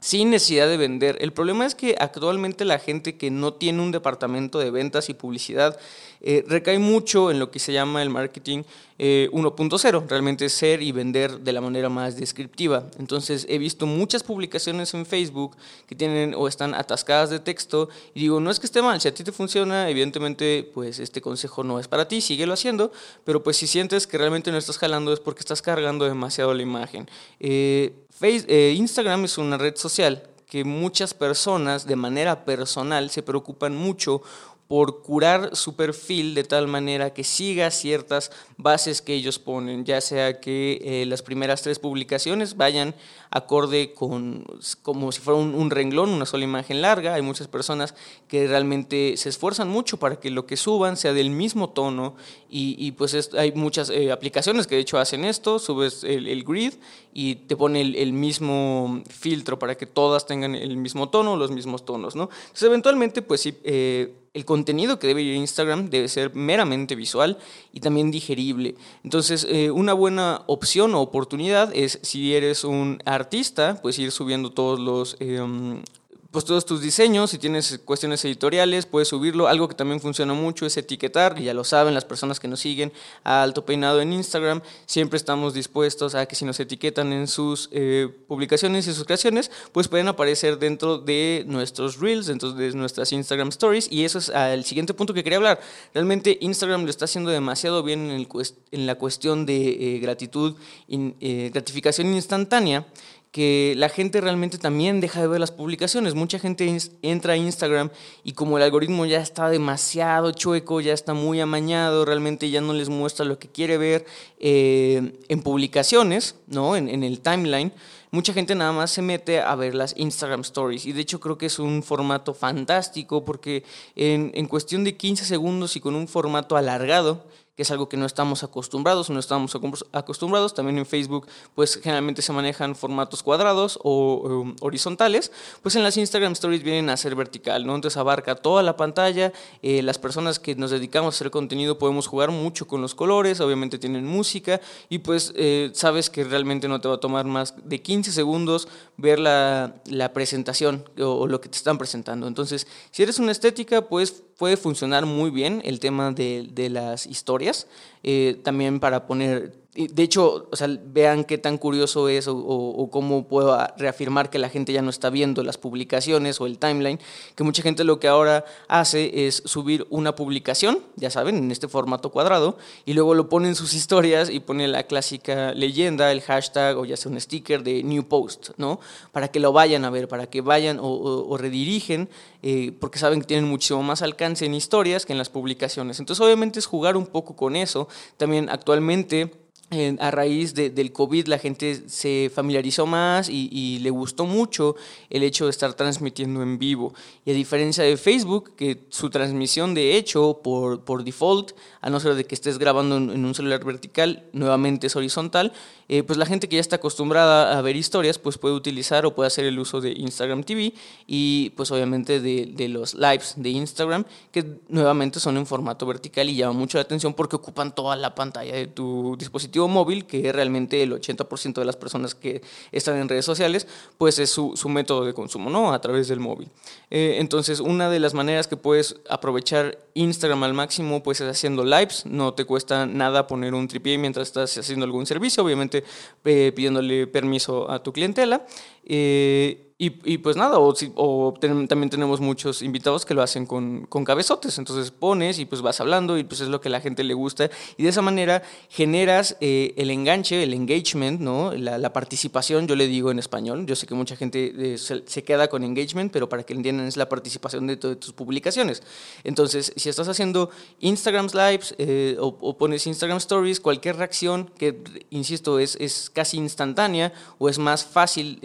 sin 0.00 0.30
necesidad 0.30 0.68
de 0.68 0.76
vender. 0.76 1.18
El 1.20 1.32
problema 1.32 1.66
es 1.66 1.74
que 1.74 1.96
actualmente 1.98 2.64
la 2.64 2.78
gente 2.78 3.16
que 3.16 3.30
no 3.30 3.54
tiene 3.54 3.82
un 3.82 3.90
departamento 3.90 4.58
de 4.58 4.70
ventas 4.70 5.08
y 5.08 5.14
publicidad 5.14 5.78
eh, 6.20 6.44
recae 6.46 6.78
mucho 6.78 7.30
en 7.30 7.38
lo 7.38 7.50
que 7.50 7.58
se 7.58 7.72
llama 7.72 8.02
el 8.02 8.10
marketing 8.10 8.62
1.0, 8.98 10.02
eh, 10.02 10.06
realmente 10.08 10.48
ser 10.48 10.82
y 10.82 10.90
vender 10.90 11.38
de 11.40 11.52
la 11.52 11.60
manera 11.60 11.88
más 11.88 12.16
descriptiva. 12.16 12.86
Entonces 12.98 13.46
he 13.48 13.58
visto 13.58 13.86
muchas 13.86 14.24
publicaciones 14.24 14.92
en 14.94 15.06
Facebook 15.06 15.56
que 15.86 15.94
tienen 15.94 16.34
o 16.34 16.48
están 16.48 16.74
atascadas 16.74 17.30
de 17.30 17.38
texto 17.38 17.88
y 18.14 18.20
digo, 18.20 18.40
no 18.40 18.50
es 18.50 18.58
que 18.58 18.66
esté 18.66 18.82
mal, 18.82 19.00
si 19.00 19.08
a 19.08 19.14
ti 19.14 19.22
te 19.22 19.30
funciona, 19.30 19.88
evidentemente 19.88 20.68
pues 20.74 20.98
este 20.98 21.20
consejo 21.20 21.62
no 21.62 21.78
es 21.78 21.86
para 21.86 22.08
ti, 22.08 22.20
síguelo 22.20 22.54
haciendo, 22.54 22.90
pero 23.24 23.42
pues 23.42 23.56
si 23.56 23.66
sientes 23.68 24.06
que 24.06 24.18
realmente 24.18 24.50
no 24.50 24.58
estás 24.58 24.78
jalando 24.78 25.12
es 25.12 25.20
porque 25.20 25.40
estás 25.40 25.62
cargando 25.62 26.04
demasiado 26.04 26.52
la 26.52 26.62
imagen. 26.62 27.08
Eh, 27.38 27.92
eh, 28.20 28.74
Instagram 28.76 29.26
es 29.26 29.38
una 29.38 29.58
red 29.58 29.76
social 29.76 30.24
que 30.48 30.64
muchas 30.64 31.14
personas 31.14 31.86
de 31.86 31.94
manera 31.94 32.44
personal 32.44 33.10
se 33.10 33.22
preocupan 33.22 33.76
mucho 33.76 34.22
por 34.68 35.02
curar 35.02 35.56
su 35.56 35.74
perfil 35.76 36.34
de 36.34 36.44
tal 36.44 36.68
manera 36.68 37.14
que 37.14 37.24
siga 37.24 37.70
ciertas 37.70 38.30
bases 38.58 39.00
que 39.00 39.14
ellos 39.14 39.38
ponen, 39.38 39.86
ya 39.86 40.02
sea 40.02 40.40
que 40.40 40.80
eh, 40.84 41.06
las 41.06 41.22
primeras 41.22 41.62
tres 41.62 41.78
publicaciones 41.78 42.56
vayan 42.56 42.94
acorde 43.30 43.92
con 43.94 44.44
como 44.82 45.10
si 45.12 45.20
fuera 45.20 45.40
un, 45.40 45.70
renglón, 45.70 46.10
una 46.10 46.26
sola 46.26 46.44
imagen 46.44 46.82
larga. 46.82 47.14
Hay 47.14 47.22
muchas 47.22 47.48
personas 47.48 47.94
que 48.26 48.46
realmente 48.46 49.16
se 49.16 49.28
esfuerzan 49.28 49.68
mucho 49.68 49.98
para 49.98 50.16
que 50.16 50.30
lo 50.30 50.46
que 50.46 50.56
suban 50.56 50.96
sea 50.96 51.12
del 51.12 51.30
mismo 51.30 51.70
tono 51.70 52.14
y, 52.50 52.92
pues 52.92 53.30
hay 53.34 53.52
muchas 53.52 53.90
eh, 53.90 54.12
aplicaciones 54.12 54.66
que 54.66 54.76
de 54.76 54.82
hecho 54.82 54.98
hacen 54.98 55.24
esto, 55.24 55.58
subes 55.58 56.04
el, 56.04 56.44
grid 56.44 56.74
y 57.12 57.36
te 57.36 57.56
pone 57.56 57.80
el, 57.80 58.12
mismo 58.12 59.02
filtro 59.08 59.58
para 59.58 59.76
que 59.76 59.86
todas 59.86 60.26
tengan 60.26 60.54
el 60.54 60.76
mismo 60.76 61.08
tono, 61.08 61.36
los 61.36 61.50
mismos 61.50 61.84
tonos, 61.84 62.16
¿no? 62.16 62.28
Entonces 62.32 62.62
eventualmente 62.64 63.22
pues 63.22 63.40
sí... 63.40 63.56
Eh, 63.64 64.14
el 64.38 64.44
contenido 64.44 64.98
que 64.98 65.08
debe 65.08 65.22
ir 65.22 65.34
a 65.34 65.36
Instagram 65.36 65.90
debe 65.90 66.08
ser 66.08 66.34
meramente 66.34 66.94
visual 66.94 67.38
y 67.72 67.80
también 67.80 68.10
digerible. 68.10 68.76
Entonces, 69.02 69.46
eh, 69.50 69.70
una 69.70 69.92
buena 69.92 70.42
opción 70.46 70.94
o 70.94 71.00
oportunidad 71.00 71.74
es 71.74 71.98
si 72.02 72.34
eres 72.34 72.62
un 72.64 73.02
artista, 73.04 73.80
pues 73.82 73.98
ir 73.98 74.12
subiendo 74.12 74.50
todos 74.50 74.78
los 74.78 75.16
em, 75.18 75.82
pues 76.30 76.44
todos 76.44 76.66
tus 76.66 76.82
diseños, 76.82 77.30
si 77.30 77.38
tienes 77.38 77.80
cuestiones 77.86 78.22
editoriales, 78.24 78.84
puedes 78.84 79.08
subirlo. 79.08 79.48
Algo 79.48 79.66
que 79.66 79.74
también 79.74 79.98
funciona 79.98 80.34
mucho 80.34 80.66
es 80.66 80.76
etiquetar, 80.76 81.38
y 81.38 81.44
ya 81.44 81.54
lo 81.54 81.64
saben 81.64 81.94
las 81.94 82.04
personas 82.04 82.38
que 82.38 82.48
nos 82.48 82.60
siguen 82.60 82.92
a 83.24 83.42
Alto 83.42 83.64
Peinado 83.64 84.02
en 84.02 84.12
Instagram, 84.12 84.60
siempre 84.84 85.16
estamos 85.16 85.54
dispuestos 85.54 86.14
a 86.14 86.26
que 86.26 86.36
si 86.36 86.44
nos 86.44 86.60
etiquetan 86.60 87.14
en 87.14 87.28
sus 87.28 87.70
eh, 87.72 88.08
publicaciones 88.26 88.86
y 88.86 88.92
sus 88.92 89.04
creaciones, 89.04 89.50
pues 89.72 89.88
pueden 89.88 90.08
aparecer 90.08 90.58
dentro 90.58 90.98
de 90.98 91.44
nuestros 91.46 91.98
reels, 91.98 92.26
dentro 92.26 92.52
de 92.52 92.72
nuestras 92.72 93.10
Instagram 93.12 93.48
stories, 93.48 93.88
y 93.90 94.04
eso 94.04 94.18
es 94.18 94.28
el 94.28 94.64
siguiente 94.64 94.92
punto 94.92 95.14
que 95.14 95.24
quería 95.24 95.38
hablar. 95.38 95.60
Realmente 95.94 96.36
Instagram 96.42 96.84
lo 96.84 96.90
está 96.90 97.06
haciendo 97.06 97.30
demasiado 97.30 97.82
bien 97.82 98.10
en, 98.10 98.28
en 98.70 98.86
la 98.86 98.96
cuestión 98.96 99.46
de 99.46 99.96
eh, 99.96 99.98
gratitud, 99.98 100.56
eh, 100.88 101.50
gratificación 101.54 102.12
instantánea 102.12 102.86
que 103.30 103.74
la 103.76 103.88
gente 103.88 104.20
realmente 104.20 104.58
también 104.58 105.00
deja 105.00 105.20
de 105.20 105.28
ver 105.28 105.40
las 105.40 105.50
publicaciones. 105.50 106.14
Mucha 106.14 106.38
gente 106.38 106.78
entra 107.02 107.34
a 107.34 107.36
Instagram 107.36 107.90
y 108.24 108.32
como 108.32 108.56
el 108.56 108.62
algoritmo 108.62 109.04
ya 109.06 109.20
está 109.20 109.50
demasiado 109.50 110.32
chueco, 110.32 110.80
ya 110.80 110.94
está 110.94 111.14
muy 111.14 111.40
amañado, 111.40 112.04
realmente 112.04 112.50
ya 112.50 112.60
no 112.60 112.72
les 112.72 112.88
muestra 112.88 113.26
lo 113.26 113.38
que 113.38 113.48
quiere 113.48 113.76
ver 113.76 114.06
eh, 114.38 115.18
en 115.28 115.42
publicaciones, 115.42 116.36
¿no? 116.46 116.76
En, 116.76 116.88
en, 116.88 117.04
el 117.04 117.20
timeline. 117.20 117.72
Mucha 118.10 118.32
gente 118.32 118.54
nada 118.54 118.72
más 118.72 118.90
se 118.90 119.02
mete 119.02 119.40
a 119.40 119.54
ver 119.54 119.74
las 119.74 119.94
Instagram 119.98 120.40
Stories 120.40 120.86
y 120.86 120.92
de 120.92 121.02
hecho 121.02 121.20
creo 121.20 121.36
que 121.36 121.46
es 121.46 121.58
un 121.58 121.82
formato 121.82 122.32
fantástico 122.32 123.24
porque 123.24 123.64
en, 123.96 124.30
en 124.34 124.46
cuestión 124.46 124.82
de 124.84 124.96
15 124.96 125.26
segundos 125.26 125.76
y 125.76 125.80
con 125.80 125.94
un 125.94 126.08
formato 126.08 126.56
alargado, 126.56 127.26
que 127.58 127.62
es 127.62 127.72
algo 127.72 127.88
que 127.88 127.96
no 127.96 128.06
estamos 128.06 128.44
acostumbrados, 128.44 129.10
no 129.10 129.18
estamos 129.18 129.58
acostumbrados. 129.90 130.54
También 130.54 130.78
en 130.78 130.86
Facebook, 130.86 131.26
pues 131.56 131.74
generalmente 131.82 132.22
se 132.22 132.32
manejan 132.32 132.76
formatos 132.76 133.24
cuadrados 133.24 133.80
o 133.82 134.54
horizontales. 134.60 135.32
Pues 135.60 135.74
en 135.74 135.82
las 135.82 135.96
Instagram 135.96 136.34
Stories 136.34 136.62
vienen 136.62 136.88
a 136.88 136.96
ser 136.96 137.16
vertical, 137.16 137.66
¿no? 137.66 137.74
Entonces 137.74 137.96
abarca 137.96 138.36
toda 138.36 138.62
la 138.62 138.76
pantalla. 138.76 139.32
Eh, 139.60 139.82
las 139.82 139.98
personas 139.98 140.38
que 140.38 140.54
nos 140.54 140.70
dedicamos 140.70 141.12
a 141.12 141.16
hacer 141.16 141.32
contenido 141.32 141.78
podemos 141.78 142.06
jugar 142.06 142.30
mucho 142.30 142.68
con 142.68 142.80
los 142.80 142.94
colores, 142.94 143.40
obviamente 143.40 143.76
tienen 143.76 144.06
música 144.06 144.60
y 144.88 145.00
pues 145.00 145.32
eh, 145.34 145.72
sabes 145.74 146.10
que 146.10 146.22
realmente 146.22 146.68
no 146.68 146.80
te 146.80 146.86
va 146.86 146.94
a 146.94 147.00
tomar 147.00 147.24
más 147.24 147.56
de 147.64 147.82
15 147.82 148.12
segundos 148.12 148.68
ver 148.96 149.18
la, 149.18 149.74
la 149.86 150.12
presentación 150.12 150.88
o, 150.96 151.06
o 151.06 151.26
lo 151.26 151.40
que 151.40 151.48
te 151.48 151.56
están 151.56 151.76
presentando. 151.76 152.28
Entonces, 152.28 152.68
si 152.92 153.02
eres 153.02 153.18
una 153.18 153.32
estética, 153.32 153.82
pues 153.82 154.22
puede 154.38 154.56
funcionar 154.56 155.04
muy 155.04 155.30
bien 155.30 155.60
el 155.64 155.80
tema 155.80 156.12
de, 156.12 156.48
de 156.50 156.70
las 156.70 157.06
historias, 157.06 157.66
eh, 158.04 158.40
también 158.44 158.80
para 158.80 159.06
poner 159.06 159.52
de 159.86 160.02
hecho, 160.02 160.48
o 160.50 160.56
sea, 160.56 160.68
vean 160.86 161.22
qué 161.22 161.38
tan 161.38 161.56
curioso 161.56 162.08
es 162.08 162.26
o, 162.28 162.88
cómo 162.90 163.28
puedo 163.28 163.56
reafirmar 163.76 164.28
que 164.28 164.40
la 164.40 164.48
gente 164.48 164.72
ya 164.72 164.82
no 164.82 164.90
está 164.90 165.08
viendo 165.08 165.44
las 165.44 165.56
publicaciones 165.56 166.40
o 166.40 166.46
el 166.46 166.58
timeline, 166.58 166.98
que 167.36 167.44
mucha 167.44 167.62
gente 167.62 167.84
lo 167.84 168.00
que 168.00 168.08
ahora 168.08 168.44
hace 168.66 169.26
es 169.26 169.42
subir 169.44 169.86
una 169.90 170.16
publicación, 170.16 170.80
ya 170.96 171.10
saben, 171.10 171.36
en 171.36 171.52
este 171.52 171.68
formato 171.68 172.10
cuadrado, 172.10 172.58
y 172.86 172.94
luego 172.94 173.14
lo 173.14 173.28
pone 173.28 173.48
en 173.48 173.54
sus 173.54 173.72
historias 173.78 174.30
y 174.30 174.40
pone 174.40 174.66
la 174.66 174.82
clásica 174.82 175.52
leyenda, 175.52 176.10
el 176.10 176.22
hashtag 176.22 176.76
o 176.76 176.84
ya 176.84 176.96
sea 176.96 177.12
un 177.12 177.20
sticker 177.20 177.62
de 177.62 177.84
New 177.84 178.04
Post, 178.08 178.50
¿no? 178.56 178.80
Para 179.12 179.28
que 179.28 179.38
lo 179.38 179.52
vayan 179.52 179.84
a 179.84 179.90
ver, 179.90 180.08
para 180.08 180.26
que 180.26 180.40
vayan 180.40 180.78
o, 180.80 181.36
redirigen, 181.38 182.08
eh, 182.42 182.72
porque 182.80 182.98
saben 182.98 183.20
que 183.20 183.26
tienen 183.26 183.48
muchísimo 183.48 183.84
más 183.84 184.02
alcance 184.02 184.44
en 184.44 184.54
historias 184.54 185.06
que 185.06 185.12
en 185.12 185.18
las 185.18 185.28
publicaciones. 185.28 186.00
Entonces, 186.00 186.24
obviamente 186.24 186.58
es 186.58 186.66
jugar 186.66 186.96
un 186.96 187.06
poco 187.06 187.36
con 187.36 187.54
eso. 187.54 187.86
También 188.16 188.48
actualmente 188.48 189.30
a 189.70 190.10
raíz 190.10 190.54
del 190.54 190.92
COVID 190.92 191.26
la 191.26 191.38
gente 191.38 191.82
se 191.88 192.30
familiarizó 192.34 192.86
más 192.86 193.28
y, 193.28 193.78
le 193.80 193.90
gustó 193.90 194.24
mucho 194.24 194.76
el 195.10 195.22
hecho 195.22 195.44
de 195.44 195.50
estar 195.50 195.74
transmitiendo 195.74 196.42
en 196.42 196.58
vivo. 196.58 196.94
Y 197.24 197.32
a 197.32 197.34
diferencia 197.34 197.84
de 197.84 197.96
Facebook, 197.96 198.54
que 198.56 198.86
su 198.88 199.10
transmisión 199.10 199.74
de 199.74 199.96
hecho 199.96 200.40
por, 200.42 200.84
por 200.84 201.04
default, 201.04 201.52
a 201.82 201.90
no 201.90 202.00
ser 202.00 202.14
de 202.14 202.24
que 202.24 202.34
estés 202.34 202.58
grabando 202.58 202.96
en, 202.96 203.24
un 203.24 203.34
celular 203.34 203.62
vertical, 203.62 204.24
nuevamente 204.32 204.86
es 204.86 204.96
horizontal, 204.96 205.52
eh, 205.88 206.02
pues 206.02 206.18
la 206.18 206.26
gente 206.26 206.48
que 206.48 206.56
ya 206.56 206.60
está 206.60 206.76
acostumbrada 206.76 207.58
a 207.58 207.62
ver 207.62 207.76
historias, 207.76 208.18
pues 208.18 208.36
puede 208.38 208.54
utilizar 208.54 209.06
o 209.06 209.14
puede 209.14 209.28
hacer 209.28 209.44
el 209.46 209.58
uso 209.58 209.80
de 209.80 209.92
Instagram 209.92 210.44
TV 210.44 210.74
y 211.06 211.50
pues 211.50 211.70
obviamente 211.70 212.20
de, 212.20 212.46
de 212.46 212.68
los 212.68 212.94
lives 212.94 213.34
de 213.36 213.50
Instagram, 213.50 214.04
que 214.30 214.44
nuevamente 214.68 215.20
son 215.20 215.36
en 215.36 215.46
formato 215.46 215.86
vertical 215.86 216.28
y 216.28 216.36
llaman 216.36 216.56
mucho 216.56 216.78
la 216.78 216.82
atención 216.82 217.14
porque 217.14 217.36
ocupan 217.36 217.74
toda 217.74 217.96
la 217.96 218.14
pantalla 218.14 218.54
de 218.54 218.66
tu 218.66 219.16
dispositivo 219.18 219.68
móvil, 219.68 220.04
que 220.06 220.32
realmente 220.32 220.82
el 220.82 220.92
80% 220.92 221.54
de 221.54 221.64
las 221.64 221.76
personas 221.76 222.14
que 222.14 222.42
están 222.72 222.96
en 222.98 223.08
redes 223.08 223.24
sociales, 223.24 223.66
pues 223.96 224.18
es 224.18 224.30
su, 224.30 224.54
método 224.68 225.06
de 225.06 225.14
consumo, 225.14 225.48
¿no? 225.48 225.72
A 225.72 225.80
través 225.80 226.08
del 226.08 226.20
móvil. 226.20 226.50
Eh, 226.90 227.16
entonces, 227.20 227.60
una 227.60 227.88
de 227.88 228.00
las 228.00 228.12
maneras 228.12 228.46
que 228.46 228.56
puedes 228.58 228.96
aprovechar 229.08 229.78
Instagram 229.94 230.42
al 230.44 230.52
máximo, 230.52 231.02
pues 231.02 231.20
es 231.22 231.30
haciendo 231.30 231.64
lives, 231.64 232.04
no 232.04 232.34
te 232.34 232.44
cuesta 232.44 232.84
nada 232.86 233.26
poner 233.26 233.54
un 233.54 233.66
tripié 233.66 233.96
mientras 233.96 234.28
estás 234.28 234.58
haciendo 234.58 234.84
algún 234.84 235.06
servicio, 235.06 235.42
obviamente 235.42 235.77
eh, 236.24 236.52
pidiéndole 236.54 237.06
permiso 237.06 237.70
a 237.70 237.82
tu 237.82 237.92
clientela. 237.92 238.44
Eh, 238.88 239.68
y, 239.80 240.18
pues 240.18 240.34
nada, 240.34 240.58
o, 240.58 240.74
o 240.96 241.34
también 241.38 241.88
tenemos 241.88 242.20
muchos 242.20 242.62
invitados 242.62 243.06
que 243.06 243.14
lo 243.14 243.22
hacen 243.22 243.46
con, 243.46 243.86
con, 243.86 244.04
cabezotes, 244.04 244.58
entonces 244.58 244.90
pones 244.90 245.38
y 245.38 245.44
pues 245.44 245.62
vas 245.62 245.80
hablando 245.80 246.18
y 246.18 246.24
pues 246.24 246.40
es 246.40 246.48
lo 246.48 246.60
que 246.60 246.68
la 246.68 246.80
gente 246.80 247.04
le 247.04 247.14
gusta 247.14 247.48
y 247.76 247.84
de 247.84 247.88
esa 247.90 248.02
manera 248.02 248.42
generas 248.68 249.36
eh, 249.40 249.74
el 249.76 249.92
enganche, 249.92 250.42
el 250.42 250.52
engagement, 250.52 251.20
¿no? 251.20 251.52
La, 251.52 251.92
participación, 251.92 252.66
yo 252.66 252.74
le 252.74 252.88
digo 252.88 253.12
en 253.12 253.20
español, 253.20 253.66
yo 253.66 253.76
sé 253.76 253.86
que 253.86 253.94
mucha 253.94 254.16
gente 254.16 254.52
eh, 254.74 254.78
se, 254.78 255.22
queda 255.22 255.46
con 255.46 255.62
engagement, 255.62 256.10
pero 256.10 256.28
para 256.28 256.42
que 256.42 256.54
entiendan 256.54 256.88
es 256.88 256.96
la 256.96 257.08
participación 257.08 257.68
de, 257.68 257.76
todas 257.76 258.00
tus 258.00 258.12
publicaciones. 258.12 258.82
Entonces, 259.22 259.72
si 259.76 259.88
estás 259.88 260.08
haciendo 260.08 260.50
Instagram 260.80 261.28
Lives 261.32 261.76
eh, 261.78 262.16
o, 262.18 262.36
o, 262.40 262.58
pones 262.58 262.84
Instagram 262.88 263.18
Stories, 263.18 263.60
cualquier 263.60 263.94
reacción 263.94 264.50
que, 264.58 264.82
insisto, 265.10 265.60
es, 265.60 265.76
es 265.76 266.10
casi 266.10 266.36
instantánea 266.38 267.12
o 267.38 267.48
es 267.48 267.60
más 267.60 267.84
fácil 267.84 268.40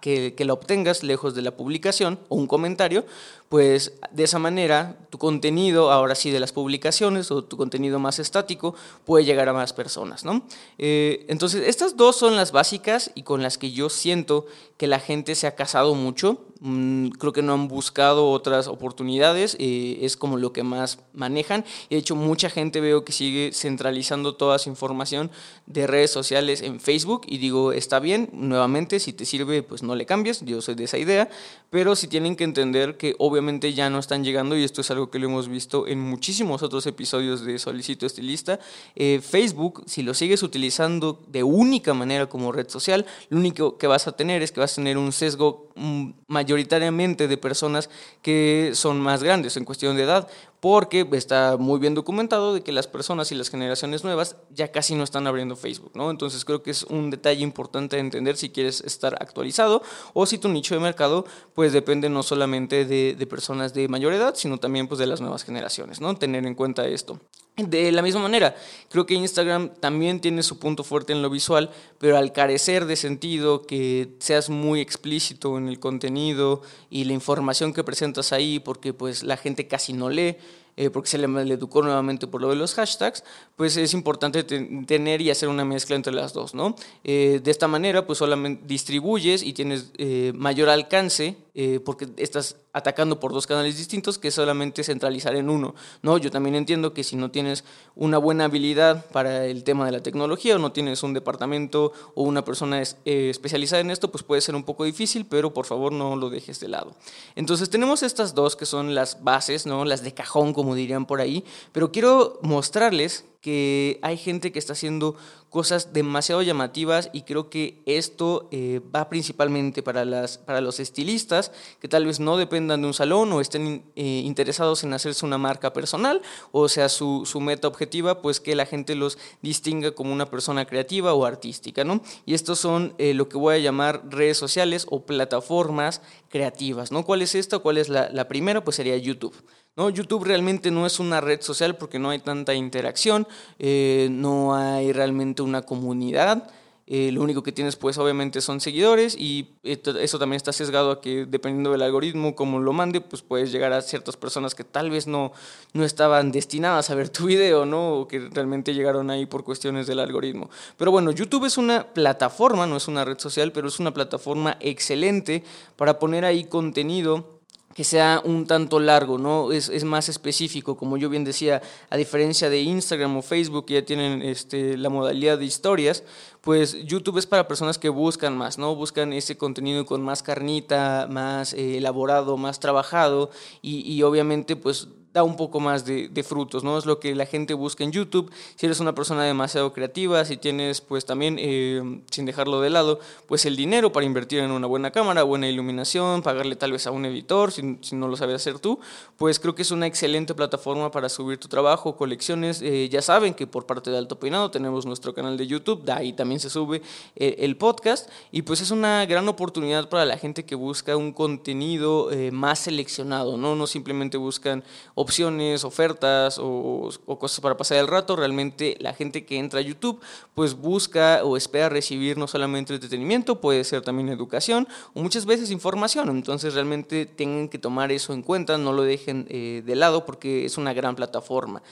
que, 0.00 0.34
la 0.38 0.52
obtengas 0.52 1.02
lejos 1.02 1.34
de 1.34 1.42
la 1.42 1.56
publicación 1.56 2.18
o 2.28 2.36
un 2.36 2.46
comentario, 2.46 3.04
pues 3.48 3.92
de 4.10 4.24
esa 4.24 4.38
manera 4.38 4.96
tu 5.10 5.18
contenido, 5.18 5.90
ahora 5.90 6.14
sí 6.14 6.30
de 6.30 6.40
las 6.40 6.52
publicaciones 6.52 7.30
o 7.30 7.44
tu 7.44 7.56
contenido 7.56 7.98
más 7.98 8.18
estático, 8.18 8.74
puede 9.04 9.24
llegar 9.24 9.48
a 9.48 9.52
más 9.52 9.72
personas. 9.72 10.24
¿no? 10.24 10.42
Eh, 10.78 11.24
entonces, 11.28 11.66
estas 11.68 11.96
dos 11.96 12.16
son 12.16 12.36
las 12.36 12.52
básicas 12.52 13.10
y 13.14 13.22
con 13.22 13.42
las 13.42 13.58
que 13.58 13.72
yo 13.72 13.88
siento 13.88 14.46
que 14.76 14.86
la 14.86 14.98
gente 14.98 15.34
se 15.34 15.46
ha 15.46 15.54
casado 15.54 15.94
mucho. 15.94 16.38
Mm, 16.62 17.08
creo 17.12 17.32
que 17.32 17.40
no 17.40 17.54
han 17.54 17.68
buscado 17.68 18.30
otras 18.30 18.68
oportunidades, 18.68 19.56
eh, 19.58 20.00
es 20.02 20.18
como 20.18 20.36
lo 20.36 20.52
que 20.52 20.62
más 20.62 20.98
manejan. 21.14 21.64
Y 21.88 21.94
de 21.94 22.00
hecho, 22.00 22.16
mucha 22.16 22.50
gente 22.50 22.82
veo 22.82 23.02
que 23.02 23.12
sigue 23.12 23.52
centralizando 23.54 24.34
toda 24.34 24.58
su 24.58 24.68
información 24.68 25.30
de 25.66 25.86
redes 25.86 26.10
sociales 26.10 26.60
en 26.60 26.78
Facebook 26.78 27.22
y 27.26 27.38
digo, 27.38 27.72
está 27.72 27.98
bien, 27.98 28.28
nuevamente, 28.32 29.00
si 29.00 29.14
te 29.14 29.24
sirve, 29.24 29.62
pues 29.62 29.82
no 29.82 29.94
le 29.94 30.04
cambies, 30.04 30.42
yo 30.44 30.60
soy 30.60 30.74
de 30.74 30.84
esa 30.84 30.98
idea, 30.98 31.30
pero 31.70 31.96
si 31.96 32.08
tienen 32.08 32.36
que 32.36 32.44
entender 32.44 32.98
que 32.98 33.14
obviamente 33.18 33.72
ya 33.72 33.88
no 33.88 33.98
están 33.98 34.22
llegando 34.22 34.54
y 34.54 34.64
esto 34.64 34.82
es 34.82 34.90
algo 34.90 35.10
que 35.10 35.18
lo 35.18 35.28
hemos 35.28 35.48
visto 35.48 35.86
en 35.86 36.00
muchísimos 36.00 36.62
otros 36.62 36.86
episodios 36.86 37.42
de 37.42 37.58
Solicito 37.58 38.04
Estilista. 38.04 38.60
Eh, 38.96 39.20
Facebook, 39.22 39.82
si 39.86 40.02
lo 40.02 40.12
sigues 40.12 40.42
utilizando 40.42 41.22
de 41.28 41.42
única 41.42 41.94
manera 41.94 42.26
como 42.26 42.52
red 42.52 42.68
social, 42.68 43.06
lo 43.30 43.38
único 43.38 43.78
que 43.78 43.86
vas 43.86 44.06
a 44.06 44.12
tener 44.12 44.42
es 44.42 44.52
que 44.52 44.60
vas 44.60 44.72
a 44.72 44.76
tener 44.76 44.98
un 44.98 45.12
sesgo 45.12 45.70
mm, 45.76 46.10
mayoritariamente 46.50 47.28
de 47.28 47.36
personas 47.36 47.88
que 48.22 48.72
son 48.74 49.00
más 49.00 49.22
grandes 49.22 49.56
en 49.56 49.64
cuestión 49.64 49.96
de 49.96 50.02
edad 50.02 50.28
porque 50.60 51.08
está 51.12 51.56
muy 51.58 51.80
bien 51.80 51.94
documentado 51.94 52.52
de 52.52 52.62
que 52.62 52.70
las 52.70 52.86
personas 52.86 53.32
y 53.32 53.34
las 53.34 53.48
generaciones 53.48 54.04
nuevas 54.04 54.36
ya 54.50 54.70
casi 54.70 54.94
no 54.94 55.04
están 55.04 55.26
abriendo 55.26 55.56
Facebook, 55.56 55.92
¿no? 55.94 56.10
Entonces 56.10 56.44
creo 56.44 56.62
que 56.62 56.70
es 56.70 56.82
un 56.84 57.10
detalle 57.10 57.42
importante 57.42 57.96
de 57.96 58.00
entender 58.00 58.36
si 58.36 58.50
quieres 58.50 58.82
estar 58.82 59.14
actualizado 59.22 59.82
o 60.12 60.26
si 60.26 60.36
tu 60.36 60.50
nicho 60.50 60.74
de 60.74 60.80
mercado 60.80 61.24
pues 61.54 61.72
depende 61.72 62.10
no 62.10 62.22
solamente 62.22 62.84
de, 62.84 63.26
personas 63.26 63.72
de 63.72 63.88
mayor 63.88 64.12
edad, 64.12 64.34
sino 64.34 64.58
también 64.58 64.86
pues 64.86 64.98
de 64.98 65.06
las 65.06 65.20
nuevas 65.20 65.44
generaciones, 65.44 66.00
¿no? 66.00 66.14
Tener 66.16 66.44
en 66.46 66.54
cuenta 66.54 66.86
esto. 66.86 67.18
De 67.56 67.92
la 67.92 68.02
misma 68.02 68.22
manera, 68.22 68.56
creo 68.88 69.06
que 69.06 69.14
Instagram 69.14 69.74
también 69.80 70.20
tiene 70.20 70.42
su 70.42 70.58
punto 70.58 70.82
fuerte 70.82 71.12
en 71.12 71.20
lo 71.20 71.28
visual, 71.28 71.70
pero 71.98 72.16
al 72.16 72.32
carecer 72.32 72.86
de 72.86 72.96
sentido, 72.96 73.62
que 73.62 74.14
seas 74.18 74.48
muy 74.48 74.80
explícito 74.80 75.58
en 75.58 75.68
el 75.68 75.78
contenido 75.78 76.62
y 76.88 77.04
la 77.04 77.12
información 77.12 77.74
que 77.74 77.84
presentas 77.84 78.32
ahí, 78.32 78.60
porque 78.60 78.94
pues 78.94 79.22
la 79.22 79.36
gente 79.36 79.68
casi 79.68 79.92
no 79.92 80.08
lee, 80.08 80.36
eh, 80.80 80.88
porque 80.88 81.10
se 81.10 81.18
le, 81.18 81.26
educó 81.52 81.82
nuevamente 81.82 82.26
por 82.26 82.40
lo 82.40 82.48
de 82.48 82.56
los 82.56 82.72
hashtags, 82.72 83.22
pues 83.60 83.76
es 83.76 83.92
importante 83.92 84.42
tener 84.42 85.20
y 85.20 85.28
hacer 85.28 85.50
una 85.50 85.66
mezcla 85.66 85.94
entre 85.94 86.14
las 86.14 86.32
dos, 86.32 86.54
¿no? 86.54 86.76
Eh, 87.04 87.42
de 87.44 87.50
esta 87.50 87.68
manera, 87.68 88.06
pues 88.06 88.18
solamente 88.18 88.64
distribuyes 88.66 89.42
y 89.42 89.52
tienes 89.52 89.90
eh, 89.98 90.32
mayor 90.34 90.70
alcance 90.70 91.36
porque 91.84 92.08
estás 92.16 92.56
atacando 92.72 93.20
por 93.20 93.34
dos 93.34 93.46
canales 93.46 93.76
distintos 93.76 94.18
que 94.18 94.30
solamente 94.30 94.82
centralizar 94.82 95.36
en 95.36 95.50
uno, 95.50 95.74
¿no? 96.00 96.16
Yo 96.16 96.30
también 96.30 96.54
entiendo 96.54 96.94
que 96.94 97.04
si 97.04 97.16
no 97.16 97.30
tienes 97.30 97.64
una 97.94 98.16
buena 98.16 98.46
habilidad 98.46 99.04
para 99.12 99.44
el 99.44 99.62
tema 99.62 99.84
de 99.84 99.92
la 99.92 100.02
tecnología 100.02 100.56
o 100.56 100.58
no 100.58 100.72
tienes 100.72 101.02
un 101.02 101.12
departamento 101.12 101.92
o 102.14 102.22
una 102.22 102.46
persona 102.46 102.80
especializada 102.80 103.82
en 103.82 103.90
esto, 103.90 104.10
pues 104.10 104.24
puede 104.24 104.40
ser 104.40 104.54
un 104.54 104.64
poco 104.64 104.84
difícil, 104.84 105.26
pero 105.26 105.52
por 105.52 105.66
favor 105.66 105.92
no 105.92 106.16
lo 106.16 106.30
dejes 106.30 106.60
de 106.60 106.68
lado. 106.68 106.96
Entonces 107.36 107.68
tenemos 107.68 108.02
estas 108.02 108.34
dos 108.34 108.56
que 108.56 108.64
son 108.64 108.94
las 108.94 109.22
bases, 109.22 109.66
¿no? 109.66 109.84
Las 109.84 110.02
de 110.02 110.14
cajón, 110.14 110.54
como 110.54 110.74
dirían 110.74 111.04
por 111.04 111.20
ahí, 111.20 111.44
pero 111.72 111.92
quiero 111.92 112.38
mostrarles 112.40 113.26
que 113.40 113.98
hay 114.02 114.16
gente 114.18 114.52
que 114.52 114.58
está 114.58 114.74
haciendo 114.74 115.16
cosas 115.48 115.92
demasiado 115.92 116.42
llamativas 116.42 117.10
y 117.12 117.22
creo 117.22 117.50
que 117.50 117.82
esto 117.84 118.48
eh, 118.52 118.80
va 118.94 119.08
principalmente 119.08 119.82
para, 119.82 120.04
las, 120.04 120.38
para 120.38 120.60
los 120.60 120.78
estilistas 120.78 121.50
que 121.80 121.88
tal 121.88 122.06
vez 122.06 122.20
no 122.20 122.36
dependan 122.36 122.82
de 122.82 122.86
un 122.86 122.94
salón 122.94 123.32
o 123.32 123.40
estén 123.40 123.82
eh, 123.96 124.22
interesados 124.24 124.84
en 124.84 124.92
hacerse 124.92 125.26
una 125.26 125.38
marca 125.38 125.72
personal 125.72 126.22
o 126.52 126.68
sea 126.68 126.88
su, 126.88 127.24
su, 127.26 127.40
meta 127.40 127.66
objetiva 127.66 128.22
pues 128.22 128.38
que 128.38 128.54
la 128.54 128.64
gente 128.64 128.94
los 128.94 129.18
distinga 129.42 129.92
como 129.92 130.12
una 130.12 130.26
persona 130.26 130.66
creativa 130.66 131.14
o 131.14 131.24
artística 131.24 131.82
¿no? 131.82 132.00
y 132.26 132.34
estos 132.34 132.60
son 132.60 132.94
eh, 132.98 133.14
lo 133.14 133.28
que 133.28 133.38
voy 133.38 133.56
a 133.56 133.58
llamar 133.58 134.02
redes 134.08 134.38
sociales 134.38 134.86
o 134.88 135.04
plataformas 135.04 136.00
creativas 136.28 136.92
¿no? 136.92 137.04
¿cuál 137.04 137.22
es 137.22 137.34
esta? 137.34 137.58
¿cuál 137.58 137.78
es 137.78 137.88
la, 137.88 138.08
la 138.10 138.28
primera? 138.28 138.62
pues 138.62 138.76
sería 138.76 138.96
YouTube 138.96 139.34
¿no? 139.76 139.90
YouTube 139.90 140.24
realmente 140.24 140.70
no 140.70 140.86
es 140.86 141.00
una 141.00 141.20
red 141.20 141.40
social 141.40 141.76
porque 141.76 141.98
no 141.98 142.10
hay 142.10 142.18
tanta 142.18 142.54
interacción, 142.54 143.26
eh, 143.58 144.08
no 144.10 144.54
hay 144.54 144.92
realmente 144.92 145.42
una 145.42 145.62
comunidad. 145.62 146.50
Eh, 146.92 147.12
lo 147.12 147.22
único 147.22 147.44
que 147.44 147.52
tienes 147.52 147.76
pues 147.76 147.98
obviamente 147.98 148.40
son 148.40 148.60
seguidores 148.60 149.14
y 149.16 149.54
eso 149.62 150.18
también 150.18 150.38
está 150.38 150.52
sesgado 150.52 150.90
a 150.90 151.00
que 151.00 151.24
dependiendo 151.24 151.70
del 151.70 151.82
algoritmo, 151.82 152.34
como 152.34 152.58
lo 152.58 152.72
mande, 152.72 153.00
pues 153.00 153.22
puedes 153.22 153.52
llegar 153.52 153.72
a 153.72 153.80
ciertas 153.80 154.16
personas 154.16 154.56
que 154.56 154.64
tal 154.64 154.90
vez 154.90 155.06
no, 155.06 155.30
no 155.72 155.84
estaban 155.84 156.32
destinadas 156.32 156.90
a 156.90 156.96
ver 156.96 157.08
tu 157.08 157.26
video, 157.26 157.64
¿no? 157.64 157.92
O 157.92 158.08
que 158.08 158.18
realmente 158.18 158.74
llegaron 158.74 159.08
ahí 159.08 159.24
por 159.24 159.44
cuestiones 159.44 159.86
del 159.86 160.00
algoritmo. 160.00 160.50
Pero 160.76 160.90
bueno, 160.90 161.12
YouTube 161.12 161.44
es 161.44 161.58
una 161.58 161.86
plataforma, 161.86 162.66
no 162.66 162.76
es 162.76 162.88
una 162.88 163.04
red 163.04 163.20
social, 163.20 163.52
pero 163.52 163.68
es 163.68 163.78
una 163.78 163.94
plataforma 163.94 164.56
excelente 164.58 165.44
para 165.76 166.00
poner 166.00 166.24
ahí 166.24 166.42
contenido 166.42 167.39
que 167.74 167.84
sea 167.84 168.20
un 168.24 168.46
tanto 168.46 168.80
largo, 168.80 169.16
¿no? 169.16 169.52
Es, 169.52 169.68
es, 169.68 169.84
más 169.84 170.08
específico, 170.08 170.76
como 170.76 170.96
yo 170.96 171.08
bien 171.08 171.24
decía, 171.24 171.62
a 171.88 171.96
diferencia 171.96 172.50
de 172.50 172.60
Instagram 172.60 173.16
o 173.16 173.22
Facebook, 173.22 173.66
que 173.66 173.74
ya 173.74 173.84
tienen 173.84 174.22
este, 174.22 174.76
la 174.76 174.88
modalidad 174.88 175.38
de 175.38 175.44
historias, 175.44 176.02
pues 176.40 176.84
YouTube 176.84 177.18
es 177.18 177.26
para 177.26 177.46
personas 177.46 177.78
que 177.78 177.88
buscan 177.88 178.36
más, 178.36 178.58
¿no? 178.58 178.74
Buscan 178.74 179.12
ese 179.12 179.36
contenido 179.36 179.86
con 179.86 180.02
más 180.02 180.22
carnita, 180.22 181.06
más 181.08 181.52
eh, 181.52 181.78
elaborado, 181.78 182.36
más 182.36 182.58
trabajado 182.58 183.30
y, 183.62 183.80
y 183.90 184.02
obviamente 184.02 184.56
pues 184.56 184.88
da 185.12 185.24
un 185.24 185.36
poco 185.36 185.58
más 185.58 185.84
de, 185.84 186.08
de, 186.08 186.22
frutos, 186.22 186.62
¿no? 186.62 186.78
Es 186.78 186.86
lo 186.86 187.00
que 187.00 187.14
la 187.16 187.26
gente 187.26 187.54
busca 187.54 187.82
en 187.82 187.90
YouTube. 187.90 188.30
Si 188.54 188.66
eres 188.66 188.78
una 188.78 188.94
persona 188.94 189.24
demasiado 189.24 189.72
creativa, 189.72 190.24
si 190.24 190.36
tienes, 190.36 190.80
pues 190.80 191.04
también, 191.04 191.36
eh, 191.40 192.00
sin 192.10 192.26
dejarlo 192.26 192.60
de 192.60 192.70
lado, 192.70 193.00
pues 193.26 193.44
el 193.44 193.56
dinero 193.56 193.90
para 193.90 194.06
invertir 194.06 194.38
en 194.38 194.52
una 194.52 194.68
buena 194.68 194.92
cámara, 194.92 195.24
buena 195.24 195.48
iluminación, 195.48 196.22
pagarle 196.22 196.54
tal 196.54 196.72
vez 196.72 196.86
a 196.86 196.92
un 196.92 197.04
editor, 197.06 197.50
si, 197.50 197.78
si 197.80 197.96
no 197.96 198.06
lo 198.06 198.16
sabes 198.16 198.36
hacer 198.36 198.60
tú, 198.60 198.78
pues 199.16 199.40
creo 199.40 199.54
que 199.56 199.62
es 199.62 199.72
una 199.72 199.88
excelente 199.88 200.32
plataforma 200.32 200.92
para 200.92 201.08
subir 201.08 201.38
tu 201.38 201.48
trabajo, 201.48 201.96
colecciones. 201.96 202.62
Eh, 202.62 202.88
ya 202.88 203.02
saben 203.02 203.34
que 203.34 203.48
por 203.48 203.66
parte 203.66 203.90
de 203.90 203.98
Alto 203.98 204.18
Peinado 204.20 204.52
tenemos 204.52 204.86
nuestro 204.86 205.12
canal 205.12 205.36
de 205.36 205.46
YouTube, 205.48 205.82
de 205.82 205.92
ahí 205.92 206.12
también 206.12 206.38
se 206.38 206.50
sube 206.50 206.82
eh, 207.16 207.36
el 207.40 207.56
podcast, 207.56 208.08
y 208.30 208.42
pues 208.42 208.60
es 208.60 208.70
una 208.70 209.04
gran 209.06 209.28
oportunidad 209.28 209.88
para 209.88 210.04
la 210.04 210.16
gente 210.16 210.44
que 210.44 210.54
busca 210.54 210.96
un 210.96 211.12
contenido 211.12 212.10
más 212.32 212.60
seleccionado, 212.60 213.36
¿no? 213.36 213.56
No 213.56 213.66
simplemente 213.66 214.16
buscan 214.16 214.62
opciones, 215.00 215.64
ofertas 215.64 216.38
o, 216.38 216.90
cosas 217.18 217.40
para 217.40 217.56
pasar 217.56 217.78
el 217.78 217.86
rato, 217.86 218.16
realmente 218.16 218.76
la 218.80 218.92
gente 218.92 219.24
que 219.24 219.38
entra 219.38 219.60
a 219.60 219.62
YouTube 219.62 220.00
pues 220.34 220.54
busca 220.54 221.22
o 221.24 221.36
espera 221.36 221.68
recibir 221.68 222.18
no 222.18 222.26
solamente 222.26 222.74
entretenimiento, 222.74 223.40
puede 223.40 223.64
ser 223.64 223.82
también 223.82 224.08
educación 224.08 224.68
o 224.94 225.02
muchas 225.02 225.26
veces 225.26 225.50
información, 225.50 226.10
entonces 226.10 226.54
realmente 226.54 227.06
tienen 227.06 227.48
que 227.48 227.58
tomar 227.58 227.92
eso 227.92 228.12
en 228.12 228.22
cuenta, 228.22 228.58
no 228.58 228.72
lo 228.72 228.82
dejen 228.82 229.26
eh, 229.30 229.62
de 229.64 229.76
lado 229.76 230.04
porque 230.04 230.44
es 230.44 230.58
una 230.58 230.72
gran 230.72 230.96
plataforma. 230.96 231.62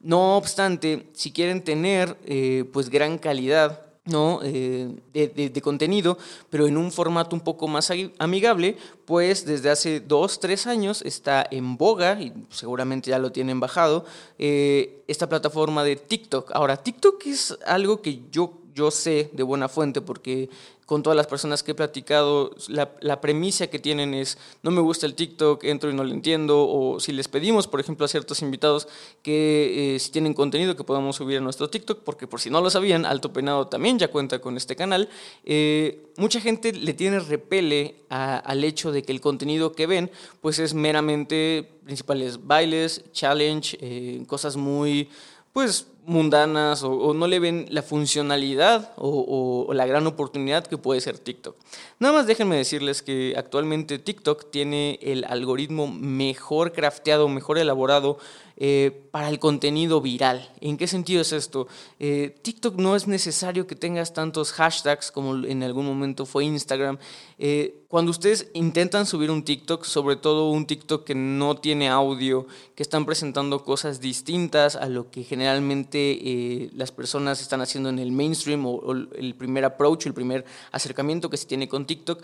No 0.00 0.36
obstante, 0.36 1.08
si 1.14 1.32
quieren 1.32 1.64
tener 1.64 2.18
eh, 2.26 2.64
pues 2.72 2.90
gran 2.90 3.16
calidad 3.16 3.93
¿no? 4.06 4.40
Eh, 4.42 4.90
de, 5.12 5.62
contenido, 5.62 6.18
pero 6.50 6.66
en 6.66 6.76
un 6.76 6.92
formato 6.92 7.34
un 7.34 7.40
poco 7.40 7.68
más 7.68 7.90
amigable, 8.18 8.76
pues 9.06 9.46
desde 9.46 9.70
hace 9.70 10.00
dos, 10.00 10.40
tres 10.40 10.66
años 10.66 11.02
está 11.02 11.46
en 11.50 11.76
boga, 11.76 12.20
y 12.20 12.32
seguramente 12.50 13.10
ya 13.10 13.18
lo 13.18 13.32
tienen 13.32 13.60
bajado, 13.60 14.04
eh, 14.38 15.02
esta 15.08 15.28
plataforma 15.28 15.84
de 15.84 15.96
TikTok. 15.96 16.50
Ahora, 16.54 16.76
TikTok 16.76 17.26
es 17.26 17.56
algo 17.66 18.02
que 18.02 18.20
yo 18.30 18.63
yo 18.74 18.90
sé 18.90 19.30
de 19.32 19.42
buena 19.42 19.68
fuente 19.68 20.00
porque 20.00 20.50
con 20.86 21.02
todas 21.02 21.16
las 21.16 21.26
personas 21.26 21.62
que 21.62 21.72
he 21.72 21.74
platicado, 21.74 22.54
la, 22.68 23.20
premisa 23.20 23.68
que 23.68 23.78
tienen 23.78 24.12
es, 24.12 24.36
no 24.62 24.70
me 24.70 24.82
gusta 24.82 25.06
el 25.06 25.14
TikTok, 25.14 25.64
entro 25.64 25.90
y 25.90 25.94
no 25.94 26.04
lo 26.04 26.12
entiendo, 26.12 26.68
o 26.68 27.00
si 27.00 27.12
les 27.12 27.26
pedimos, 27.26 27.66
por 27.66 27.80
ejemplo, 27.80 28.04
a 28.04 28.08
ciertos 28.08 28.42
invitados 28.42 28.86
que 29.22 29.94
eh, 29.94 29.98
si 29.98 30.10
tienen 30.10 30.34
contenido 30.34 30.76
que 30.76 30.84
podamos 30.84 31.16
subir 31.16 31.38
a 31.38 31.40
nuestro 31.40 31.70
TikTok, 31.70 32.00
porque 32.00 32.26
por 32.26 32.40
si 32.40 32.50
no 32.50 32.60
lo 32.60 32.68
sabían, 32.68 33.06
Alto 33.06 33.32
Penado 33.32 33.68
también 33.68 33.98
ya 33.98 34.08
cuenta 34.08 34.40
con 34.40 34.58
este 34.58 34.76
canal, 34.76 35.08
eh, 35.44 36.12
mucha 36.18 36.40
gente 36.40 36.72
le 36.72 36.92
tiene 36.92 37.18
repele 37.18 37.96
al 38.10 38.62
hecho 38.62 38.92
de 38.92 39.02
que 39.02 39.12
el 39.12 39.20
contenido 39.20 39.72
que 39.72 39.86
ven, 39.86 40.10
pues 40.42 40.58
es 40.58 40.74
meramente 40.74 41.66
principales 41.84 42.46
bailes, 42.46 43.04
challenge, 43.12 43.78
eh, 43.80 44.22
cosas 44.26 44.56
muy, 44.56 45.08
pues 45.52 45.86
mundanas 46.06 46.82
o, 46.82 47.14
no 47.14 47.26
le 47.26 47.38
ven 47.38 47.66
la 47.70 47.82
funcionalidad 47.82 48.92
o, 48.96 49.70
la 49.72 49.86
gran 49.86 50.06
oportunidad 50.06 50.66
que 50.66 50.78
puede 50.78 51.00
ser 51.00 51.18
TikTok. 51.18 51.56
Nada 51.98 52.14
más 52.14 52.26
déjenme 52.26 52.56
decirles 52.56 53.02
que 53.02 53.34
actualmente 53.36 53.98
TikTok 53.98 54.50
tiene 54.50 54.98
el 55.02 55.24
algoritmo 55.24 55.86
mejor 55.86 56.72
crafteado, 56.72 57.28
mejor 57.28 57.58
elaborado 57.58 58.18
eh, 58.56 59.02
para 59.10 59.28
el 59.30 59.40
contenido 59.40 60.00
viral. 60.00 60.48
¿En 60.60 60.76
qué 60.76 60.86
sentido 60.86 61.22
es 61.22 61.32
esto? 61.32 61.66
Eh, 61.98 62.36
TikTok 62.42 62.76
no 62.76 62.94
es 62.94 63.08
necesario 63.08 63.66
que 63.66 63.74
tengas 63.74 64.12
tantos 64.12 64.52
hashtags 64.52 65.10
como 65.10 65.44
en 65.44 65.64
algún 65.64 65.86
momento 65.86 66.24
fue 66.24 66.44
Instagram. 66.44 66.98
Eh, 67.38 67.82
cuando 67.88 68.12
ustedes 68.12 68.48
intentan 68.54 69.06
subir 69.06 69.32
un 69.32 69.42
TikTok, 69.42 69.84
sobre 69.84 70.14
todo 70.14 70.50
un 70.50 70.66
TikTok 70.66 71.04
que 71.04 71.16
no 71.16 71.56
tiene 71.56 71.88
audio, 71.88 72.46
que 72.76 72.84
están 72.84 73.04
presentando 73.06 73.64
cosas 73.64 74.00
distintas 74.00 74.76
a 74.76 74.88
lo 74.88 75.10
que 75.10 75.24
generalmente 75.24 76.70
las 76.74 76.92
personas 76.92 77.40
están 77.40 77.60
haciendo 77.60 77.88
en 77.88 77.98
el 77.98 78.12
mainstream 78.12 78.66
o, 78.66 78.92
el 78.92 79.34
primer 79.36 79.64
approach, 79.64 80.06
el 80.06 80.14
primer 80.14 80.44
acercamiento 80.70 81.28
que 81.28 81.36
se 81.36 81.46
tiene 81.46 81.68
con 81.68 81.86
TikTok, 81.86 82.22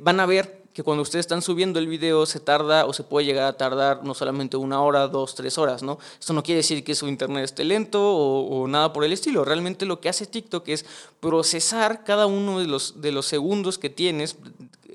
van 0.00 0.20
a 0.20 0.26
ver 0.26 0.65
que 0.76 0.82
cuando 0.82 1.00
ustedes 1.00 1.22
están 1.22 1.40
subiendo 1.40 1.78
el 1.78 1.86
video 1.86 2.26
se 2.26 2.38
tarda 2.38 2.84
o 2.84 2.92
se 2.92 3.02
puede 3.02 3.24
llegar 3.24 3.44
a 3.44 3.56
tardar 3.56 4.04
no 4.04 4.12
solamente 4.12 4.58
una 4.58 4.82
hora, 4.82 5.08
dos, 5.08 5.34
tres 5.34 5.56
horas, 5.56 5.82
¿no? 5.82 5.98
Esto 6.20 6.34
no 6.34 6.42
quiere 6.42 6.58
decir 6.58 6.84
que 6.84 6.94
su 6.94 7.08
internet 7.08 7.44
esté 7.44 7.64
lento 7.64 7.98
o, 7.98 8.68
nada 8.68 8.92
por 8.92 9.02
el 9.02 9.10
estilo. 9.14 9.42
Realmente 9.42 9.86
lo 9.86 10.00
que 10.00 10.10
hace 10.10 10.26
TikTok 10.26 10.68
es 10.68 10.84
procesar 11.18 12.04
cada 12.04 12.26
uno 12.26 12.60
de 12.60 12.66
los, 12.66 13.00
de 13.00 13.10
los 13.10 13.24
segundos 13.24 13.78
que 13.78 13.88
tienes. 13.88 14.36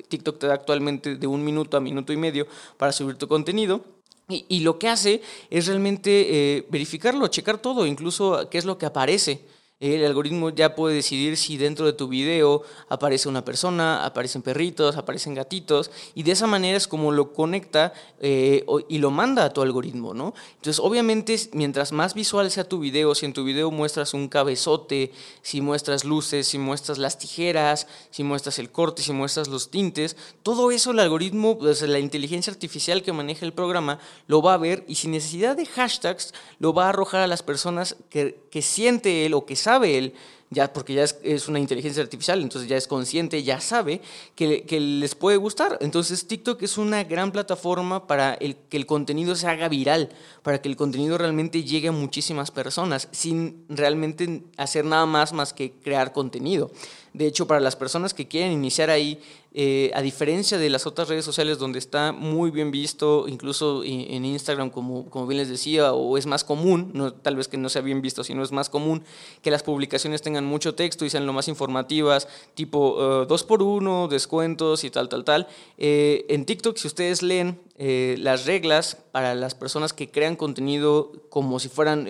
TikTok 0.08 0.38
te 0.38 0.46
da 0.46 0.54
actualmente 0.54 1.16
de 1.16 1.26
un 1.26 1.44
minuto 1.44 1.78
a 1.78 1.80
minuto 1.80 2.14
y 2.14 2.18
medio 2.18 2.46
para 2.78 2.92
subir 2.92 3.16
tu 3.16 3.28
contenido. 3.28 3.84
Y, 4.30 4.60
lo 4.60 4.78
que 4.78 4.88
hace 4.88 5.24
es 5.50 5.66
realmente 5.66 6.58
eh, 6.58 6.68
verificarlo, 6.70 7.28
checar 7.28 7.58
todo, 7.58 7.88
incluso 7.88 8.48
qué 8.52 8.60
es 8.60 8.66
lo 8.66 8.78
que 8.78 8.86
aparece. 8.86 9.42
El 9.82 10.06
algoritmo 10.06 10.52
ya 10.52 10.76
puede 10.76 10.94
decidir 10.94 11.36
si 11.38 11.58
dentro 11.58 11.88
de 11.88 11.94
tu 11.94 12.08
video 12.08 12.62
aparece 12.88 13.28
una 13.28 13.44
persona, 13.44 14.06
aparecen 14.06 14.44
perritos, 14.44 14.96
aparecen 14.96 15.34
gatitos, 15.34 15.90
y 16.14 16.22
de 16.22 16.34
esa 16.34 16.46
manera 16.46 16.78
es 16.78 16.88
como 16.88 17.12
lo 17.12 17.34
conecta 17.34 17.92
eh, 18.20 18.64
y 18.88 19.00
lo 19.00 19.10
manda 19.10 19.44
a 19.44 19.52
tu 19.52 19.64
algoritmo, 19.64 20.14
¿no? 20.14 20.36
Entonces, 20.58 20.78
obviamente, 20.80 21.36
mientras 21.54 21.94
más 21.94 22.14
visual 22.14 22.52
sea 22.52 22.64
tu 22.64 22.80
video, 22.80 23.16
si 23.16 23.26
en 23.26 23.34
tu 23.34 23.44
video 23.44 23.72
muestras 23.72 24.14
un 24.14 24.28
cabezote, 24.28 25.14
si 25.42 25.62
muestras 25.62 26.06
luces, 26.06 26.46
si 26.46 26.60
muestras 26.60 27.00
las 27.00 27.18
tijeras, 27.18 27.88
si 28.12 28.24
muestras 28.24 28.60
el 28.60 28.70
corte, 28.70 29.02
si 29.02 29.14
muestras 29.14 29.48
los 29.48 29.72
tintes, 29.72 30.16
todo 30.44 30.70
eso 30.70 30.92
el 30.92 31.00
algoritmo, 31.00 31.58
pues, 31.58 31.82
la 31.82 31.98
inteligencia 31.98 32.54
artificial 32.54 33.02
que 33.02 33.14
maneja 33.14 33.48
el 33.48 33.54
programa, 33.54 33.98
lo 34.28 34.44
va 34.44 34.54
a 34.54 34.58
ver 34.58 34.86
y 34.88 34.94
sin 34.94 35.10
necesidad 35.10 35.56
de 35.56 35.66
hashtags, 35.66 36.36
lo 36.60 36.72
va 36.72 36.86
a 36.86 36.90
arrojar 36.90 37.22
a 37.22 37.28
las 37.28 37.42
personas 37.42 37.96
que, 38.12 38.44
que 38.52 38.62
siente 38.62 39.26
él 39.26 39.34
o 39.34 39.48
que 39.48 39.56
sabe 39.56 39.71
sabe 39.72 39.98
él, 39.98 40.14
ya 40.50 40.74
porque 40.74 40.94
ya 40.94 41.06
es, 41.24 41.48
una 41.48 41.60
inteligencia 41.60 42.04
artificial, 42.04 42.42
entonces 42.42 42.70
ya 42.70 42.76
es 42.76 42.86
consciente, 42.86 43.42
ya 43.42 43.62
sabe 43.62 44.02
que, 44.36 44.66
les 44.82 45.16
puede 45.16 45.38
gustar. 45.38 45.78
Entonces 45.80 46.28
TikTok 46.28 46.62
es 46.64 46.78
una 46.78 47.06
gran 47.06 47.32
plataforma 47.32 48.06
para 48.06 48.38
que 48.38 48.78
el 48.78 48.86
contenido 48.86 49.34
se 49.36 49.48
haga 49.48 49.70
viral, 49.70 50.10
para 50.44 50.62
que 50.62 50.68
el 50.68 50.76
contenido 50.76 51.18
realmente 51.18 51.64
llegue 51.64 51.88
a 51.88 51.94
muchísimas 51.94 52.52
personas, 52.52 53.08
sin 53.12 53.64
realmente 53.70 54.44
hacer 54.58 54.84
nada 54.84 55.06
más 55.06 55.32
más 55.32 55.54
que 55.54 55.72
crear 55.72 56.12
contenido. 56.12 56.70
De 57.14 57.28
hecho, 57.28 57.48
para 57.48 57.62
las 57.62 57.78
personas 57.78 58.14
que 58.14 58.28
quieren 58.28 58.52
iniciar 58.52 58.90
ahí, 58.90 59.22
eh, 59.54 59.92
a 59.94 60.02
diferencia 60.02 60.58
de 60.58 60.70
las 60.70 60.88
otras 60.88 61.10
redes 61.10 61.26
sociales 61.26 61.58
donde 61.58 61.78
está 61.78 62.14
muy 62.14 62.52
bien 62.52 62.72
visto, 62.72 63.28
incluso 63.28 63.84
en 63.84 64.24
Instagram, 64.24 64.70
como, 64.70 65.10
como 65.10 65.28
bien 65.28 65.40
les 65.40 65.50
decía, 65.50 65.92
o 65.92 66.18
es 66.18 66.26
más 66.26 66.46
común, 66.46 66.92
no, 66.94 67.12
tal 67.12 67.36
vez 67.36 67.50
que 67.50 67.58
no 67.58 67.68
sea 67.68 67.82
bien 67.82 68.02
visto, 68.02 68.24
sino 68.24 68.44
es 68.44 68.54
más 68.54 68.70
común 68.70 69.04
que 69.42 69.52
las 69.52 69.64
publicaciones 69.64 70.22
tengan 70.22 70.46
mucho 70.46 70.74
texto 70.76 71.04
y 71.04 71.10
sean 71.10 71.26
lo 71.26 71.34
más 71.34 71.50
informativas, 71.50 72.30
tipo 72.56 72.96
uh, 72.96 73.26
dos 73.26 73.44
por 73.44 73.62
uno, 73.62 74.08
descuentos 74.08 74.86
y 74.86 74.90
tal, 74.90 75.10
tal, 75.10 75.26
tal. 75.26 75.48
Eh, 75.78 76.26
en 76.30 76.46
TikTok, 76.46 76.78
si 76.78 76.88
ustedes 76.88 77.22
leen 77.22 77.60
eh, 77.84 78.16
las 78.20 78.46
reglas 78.46 78.96
para 79.12 79.34
las 79.34 79.56
personas 79.56 79.92
que 79.92 80.12
crean 80.12 80.36
contenido 80.36 81.12
como 81.30 81.60
si 81.60 81.68
fueran 81.68 82.08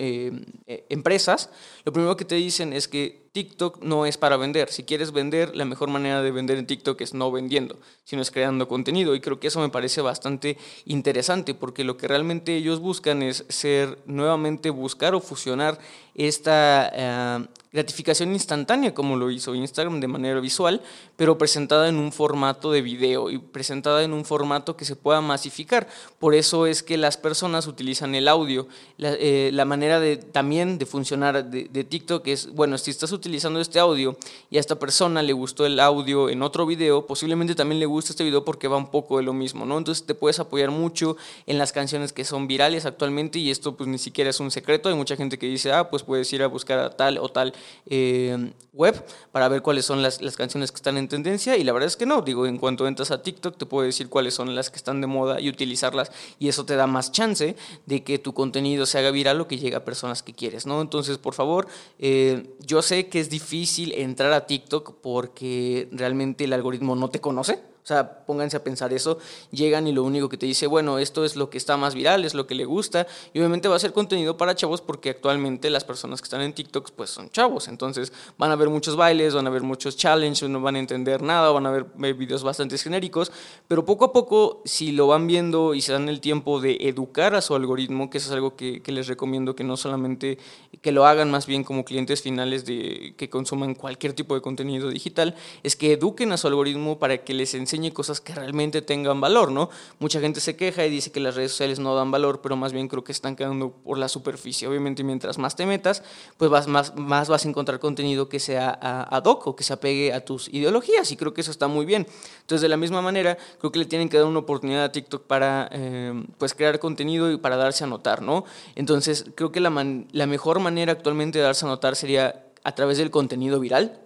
empresas, 0.66 1.48
lo 1.84 1.92
primero 1.92 2.16
que 2.16 2.26
te 2.26 2.34
dicen 2.34 2.74
es 2.74 2.88
que 2.88 3.22
TikTok 3.32 3.82
no 3.82 4.04
es 4.04 4.18
para 4.18 4.36
vender. 4.36 4.70
Si 4.70 4.84
quieres 4.84 5.10
vender, 5.10 5.56
la 5.56 5.64
mejor 5.64 5.88
manera 5.88 6.22
de 6.22 6.30
vender 6.30 6.58
en 6.58 6.66
TikTok 6.66 7.00
es 7.00 7.14
no 7.14 7.32
vendiendo, 7.32 7.78
sino 8.04 8.20
es 8.20 8.30
creando 8.30 8.68
contenido. 8.68 9.14
Y 9.14 9.20
creo 9.20 9.40
que 9.40 9.48
eso 9.48 9.60
me 9.60 9.70
parece 9.70 10.02
bastante 10.02 10.58
interesante 10.84 11.54
porque 11.54 11.82
lo 11.82 11.96
que 11.96 12.08
realmente 12.08 12.54
ellos 12.54 12.80
buscan 12.80 13.22
es 13.22 13.46
ser 13.48 13.98
nuevamente 14.04 14.68
buscar 14.68 15.14
o 15.14 15.20
fusionar 15.20 15.78
esta 16.14 16.92
eh, 16.94 17.46
gratificación 17.72 18.32
instantánea 18.32 18.92
como 18.92 19.16
lo 19.16 19.30
hizo 19.30 19.54
Instagram 19.54 20.00
de 20.00 20.08
manera 20.08 20.40
visual, 20.40 20.82
pero 21.16 21.38
presentada 21.38 21.88
en 21.88 21.96
un 21.96 22.12
formato 22.12 22.70
de 22.70 22.82
video 22.82 23.30
y 23.30 23.38
presentada 23.38 24.02
en 24.02 24.12
un 24.12 24.24
formato 24.24 24.76
que 24.76 24.84
se 24.84 24.94
pueda 24.94 25.20
masificar. 25.22 25.88
Por 26.18 26.34
eso 26.34 26.66
es 26.66 26.82
que 26.82 26.98
las 26.98 27.16
personas 27.16 27.66
utilizan 27.66 28.14
el 28.14 28.28
audio. 28.28 28.68
La, 28.98 29.14
eh, 29.18 29.64
manera 29.64 30.00
de, 30.00 30.18
también 30.18 30.76
de 30.76 30.84
funcionar 30.84 31.48
de, 31.48 31.64
de, 31.64 31.84
TikTok 31.84 32.26
es, 32.28 32.52
bueno, 32.52 32.76
si 32.76 32.90
estás 32.90 33.12
utilizando 33.12 33.60
este 33.60 33.78
audio 33.78 34.16
y 34.50 34.58
a 34.58 34.60
esta 34.60 34.78
persona 34.78 35.22
le 35.22 35.32
gustó 35.32 35.64
el 35.64 35.80
audio 35.80 36.28
en 36.28 36.42
otro 36.42 36.66
video, 36.66 37.06
posiblemente 37.06 37.54
también 37.54 37.78
le 37.80 37.86
guste 37.86 38.12
este 38.12 38.24
video 38.24 38.44
porque 38.44 38.68
va 38.68 38.76
un 38.76 38.90
poco 38.90 39.16
de 39.16 39.22
lo 39.22 39.32
mismo, 39.32 39.64
¿no? 39.64 39.78
Entonces 39.78 40.04
te 40.04 40.14
puedes 40.14 40.38
apoyar 40.40 40.70
mucho 40.70 41.16
en 41.46 41.56
las 41.56 41.72
canciones 41.72 42.12
que 42.12 42.24
son 42.24 42.46
virales 42.46 42.84
actualmente 42.84 43.38
y 43.38 43.50
esto 43.50 43.76
pues 43.76 43.88
ni 43.88 43.98
siquiera 43.98 44.28
es 44.28 44.40
un 44.40 44.50
secreto. 44.50 44.90
Hay 44.90 44.94
mucha 44.94 45.16
gente 45.16 45.38
que 45.38 45.46
dice, 45.46 45.72
ah, 45.72 45.88
pues 45.88 46.02
puedes 46.02 46.30
ir 46.34 46.42
a 46.42 46.48
buscar 46.48 46.78
a 46.78 46.90
tal 46.90 47.16
o 47.18 47.28
tal 47.30 47.54
eh, 47.86 48.52
web 48.72 49.04
para 49.32 49.48
ver 49.48 49.62
cuáles 49.62 49.84
son 49.84 50.02
las, 50.02 50.20
las, 50.22 50.36
canciones 50.36 50.72
que 50.72 50.76
están 50.76 50.96
en 50.96 51.08
tendencia. 51.08 51.56
Y 51.56 51.64
la 51.64 51.72
verdad 51.72 51.86
es 51.86 51.96
que 51.96 52.06
no, 52.06 52.22
digo, 52.22 52.46
en 52.46 52.58
cuanto 52.58 52.86
entras 52.86 53.10
a 53.10 53.22
TikTok 53.22 53.56
te 53.56 53.66
puedo 53.66 53.86
decir 53.86 54.08
cuáles 54.08 54.34
son 54.34 54.54
las 54.54 54.70
que 54.70 54.76
están 54.76 55.00
de 55.00 55.06
moda 55.06 55.40
y 55.40 55.48
utilizarlas. 55.48 56.12
Y 56.38 56.48
eso 56.48 56.64
te 56.64 56.76
da 56.76 56.86
más 56.86 57.12
chance 57.12 57.56
de 57.86 58.02
que 58.02 58.18
tu 58.18 58.34
contenido 58.34 58.86
se 58.86 58.98
haga 58.98 59.10
viral 59.10 59.40
o 59.40 59.48
que 59.48 59.58
llegue 59.58 59.76
a 59.76 59.84
personas 59.84 60.22
que 60.22 60.32
quieres, 60.32 60.66
¿no? 60.66 60.80
Entonces, 60.80 61.18
por 61.18 61.34
favor, 61.34 61.68
eh, 61.98 62.54
yo 62.60 62.82
sé 62.82 63.08
que 63.08 63.20
es 63.20 63.30
difícil 63.30 63.92
entrar 63.92 64.32
a 64.32 64.46
TikTok 64.46 64.94
porque 65.00 65.88
realmente 65.92 66.44
el 66.44 66.52
algoritmo 66.52 66.96
no 66.96 67.10
te 67.10 67.20
conoce, 67.20 67.71
o 67.82 67.86
sea, 67.86 68.24
pónganse 68.24 68.56
a 68.56 68.62
pensar 68.62 68.92
eso, 68.92 69.18
llegan 69.50 69.88
y 69.88 69.92
lo 69.92 70.04
único 70.04 70.28
que 70.28 70.36
te 70.36 70.46
dice, 70.46 70.68
bueno, 70.68 70.98
esto 70.98 71.24
es 71.24 71.34
lo 71.34 71.50
que 71.50 71.58
está 71.58 71.76
más 71.76 71.96
viral, 71.96 72.24
es 72.24 72.32
lo 72.32 72.46
que 72.46 72.54
le 72.54 72.64
gusta, 72.64 73.08
y 73.34 73.40
obviamente 73.40 73.66
va 73.66 73.74
a 73.74 73.80
ser 73.80 73.92
contenido 73.92 74.36
para 74.36 74.54
chavos 74.54 74.80
porque 74.80 75.10
actualmente 75.10 75.68
las 75.68 75.82
personas 75.82 76.20
que 76.20 76.26
están 76.26 76.42
en 76.42 76.52
TikTok 76.52 76.92
pues 76.92 77.10
son 77.10 77.28
chavos, 77.30 77.66
entonces 77.66 78.12
van 78.38 78.52
a 78.52 78.56
ver 78.56 78.68
muchos 78.68 78.94
bailes, 78.94 79.34
van 79.34 79.48
a 79.48 79.50
ver 79.50 79.62
muchos 79.62 79.96
challenges, 79.96 80.48
no 80.48 80.60
van 80.60 80.76
a 80.76 80.78
entender 80.78 81.22
nada, 81.22 81.50
van 81.50 81.66
a 81.66 81.70
ver 81.70 82.14
videos 82.14 82.44
bastante 82.44 82.78
genéricos, 82.78 83.32
pero 83.66 83.84
poco 83.84 84.04
a 84.04 84.12
poco 84.12 84.62
si 84.64 84.92
lo 84.92 85.08
van 85.08 85.26
viendo 85.26 85.74
y 85.74 85.80
se 85.80 85.92
dan 85.92 86.08
el 86.08 86.20
tiempo 86.20 86.60
de 86.60 86.76
educar 86.82 87.34
a 87.34 87.40
su 87.40 87.56
algoritmo, 87.56 88.10
que 88.10 88.18
es 88.18 88.30
algo 88.30 88.54
que, 88.54 88.80
que 88.80 88.92
les 88.92 89.08
recomiendo 89.08 89.56
que 89.56 89.64
no 89.64 89.76
solamente 89.76 90.38
que 90.82 90.92
lo 90.92 91.04
hagan 91.04 91.32
más 91.32 91.46
bien 91.46 91.64
como 91.64 91.84
clientes 91.84 92.22
finales 92.22 92.64
de 92.64 93.14
que 93.16 93.28
consuman 93.28 93.74
cualquier 93.74 94.12
tipo 94.12 94.36
de 94.36 94.40
contenido 94.40 94.88
digital, 94.88 95.34
es 95.64 95.74
que 95.74 95.94
eduquen 95.94 96.30
a 96.30 96.36
su 96.36 96.46
algoritmo 96.46 97.00
para 97.00 97.24
que 97.24 97.34
les 97.34 97.54
enseñen 97.54 97.71
enseñe 97.72 97.92
cosas 97.92 98.20
que 98.20 98.34
realmente 98.34 98.82
tengan 98.82 99.20
valor, 99.20 99.50
¿no? 99.50 99.70
Mucha 99.98 100.20
gente 100.20 100.40
se 100.40 100.56
queja 100.56 100.84
y 100.84 100.90
dice 100.90 101.10
que 101.10 101.20
las 101.20 101.34
redes 101.34 101.52
sociales 101.52 101.78
no 101.78 101.94
dan 101.94 102.10
valor, 102.10 102.40
pero 102.42 102.56
más 102.56 102.72
bien 102.72 102.88
creo 102.88 103.02
que 103.02 103.12
están 103.12 103.34
quedando 103.34 103.70
por 103.70 103.96
la 103.96 104.08
superficie. 104.08 104.68
Obviamente, 104.68 105.02
mientras 105.04 105.38
más 105.38 105.56
te 105.56 105.64
metas, 105.64 106.02
pues 106.36 106.50
vas, 106.50 106.66
más, 106.66 106.94
más 106.96 107.28
vas 107.28 107.46
a 107.46 107.48
encontrar 107.48 107.78
contenido 107.78 108.28
que 108.28 108.40
sea 108.40 108.70
ad 108.70 109.24
hoc 109.24 109.46
o 109.46 109.56
que 109.56 109.64
se 109.64 109.72
apegue 109.72 110.12
a 110.12 110.24
tus 110.24 110.48
ideologías, 110.48 111.10
y 111.12 111.16
creo 111.16 111.32
que 111.32 111.40
eso 111.40 111.50
está 111.50 111.66
muy 111.66 111.86
bien. 111.86 112.06
Entonces, 112.40 112.60
de 112.60 112.68
la 112.68 112.76
misma 112.76 113.00
manera, 113.00 113.38
creo 113.58 113.72
que 113.72 113.78
le 113.78 113.86
tienen 113.86 114.08
que 114.08 114.18
dar 114.18 114.26
una 114.26 114.40
oportunidad 114.40 114.84
a 114.84 114.92
TikTok 114.92 115.26
para 115.26 115.68
eh, 115.72 116.24
pues 116.38 116.54
crear 116.54 116.78
contenido 116.78 117.30
y 117.30 117.38
para 117.38 117.56
darse 117.56 117.84
a 117.84 117.86
notar, 117.86 118.20
¿no? 118.20 118.44
Entonces, 118.74 119.24
creo 119.34 119.50
que 119.50 119.60
la, 119.60 119.70
la 120.12 120.26
mejor 120.26 120.60
manera 120.60 120.92
actualmente 120.92 121.38
de 121.38 121.44
darse 121.44 121.64
a 121.64 121.68
notar 121.68 121.96
sería 121.96 122.44
a 122.64 122.74
través 122.74 122.98
del 122.98 123.10
contenido 123.10 123.58
viral, 123.58 124.01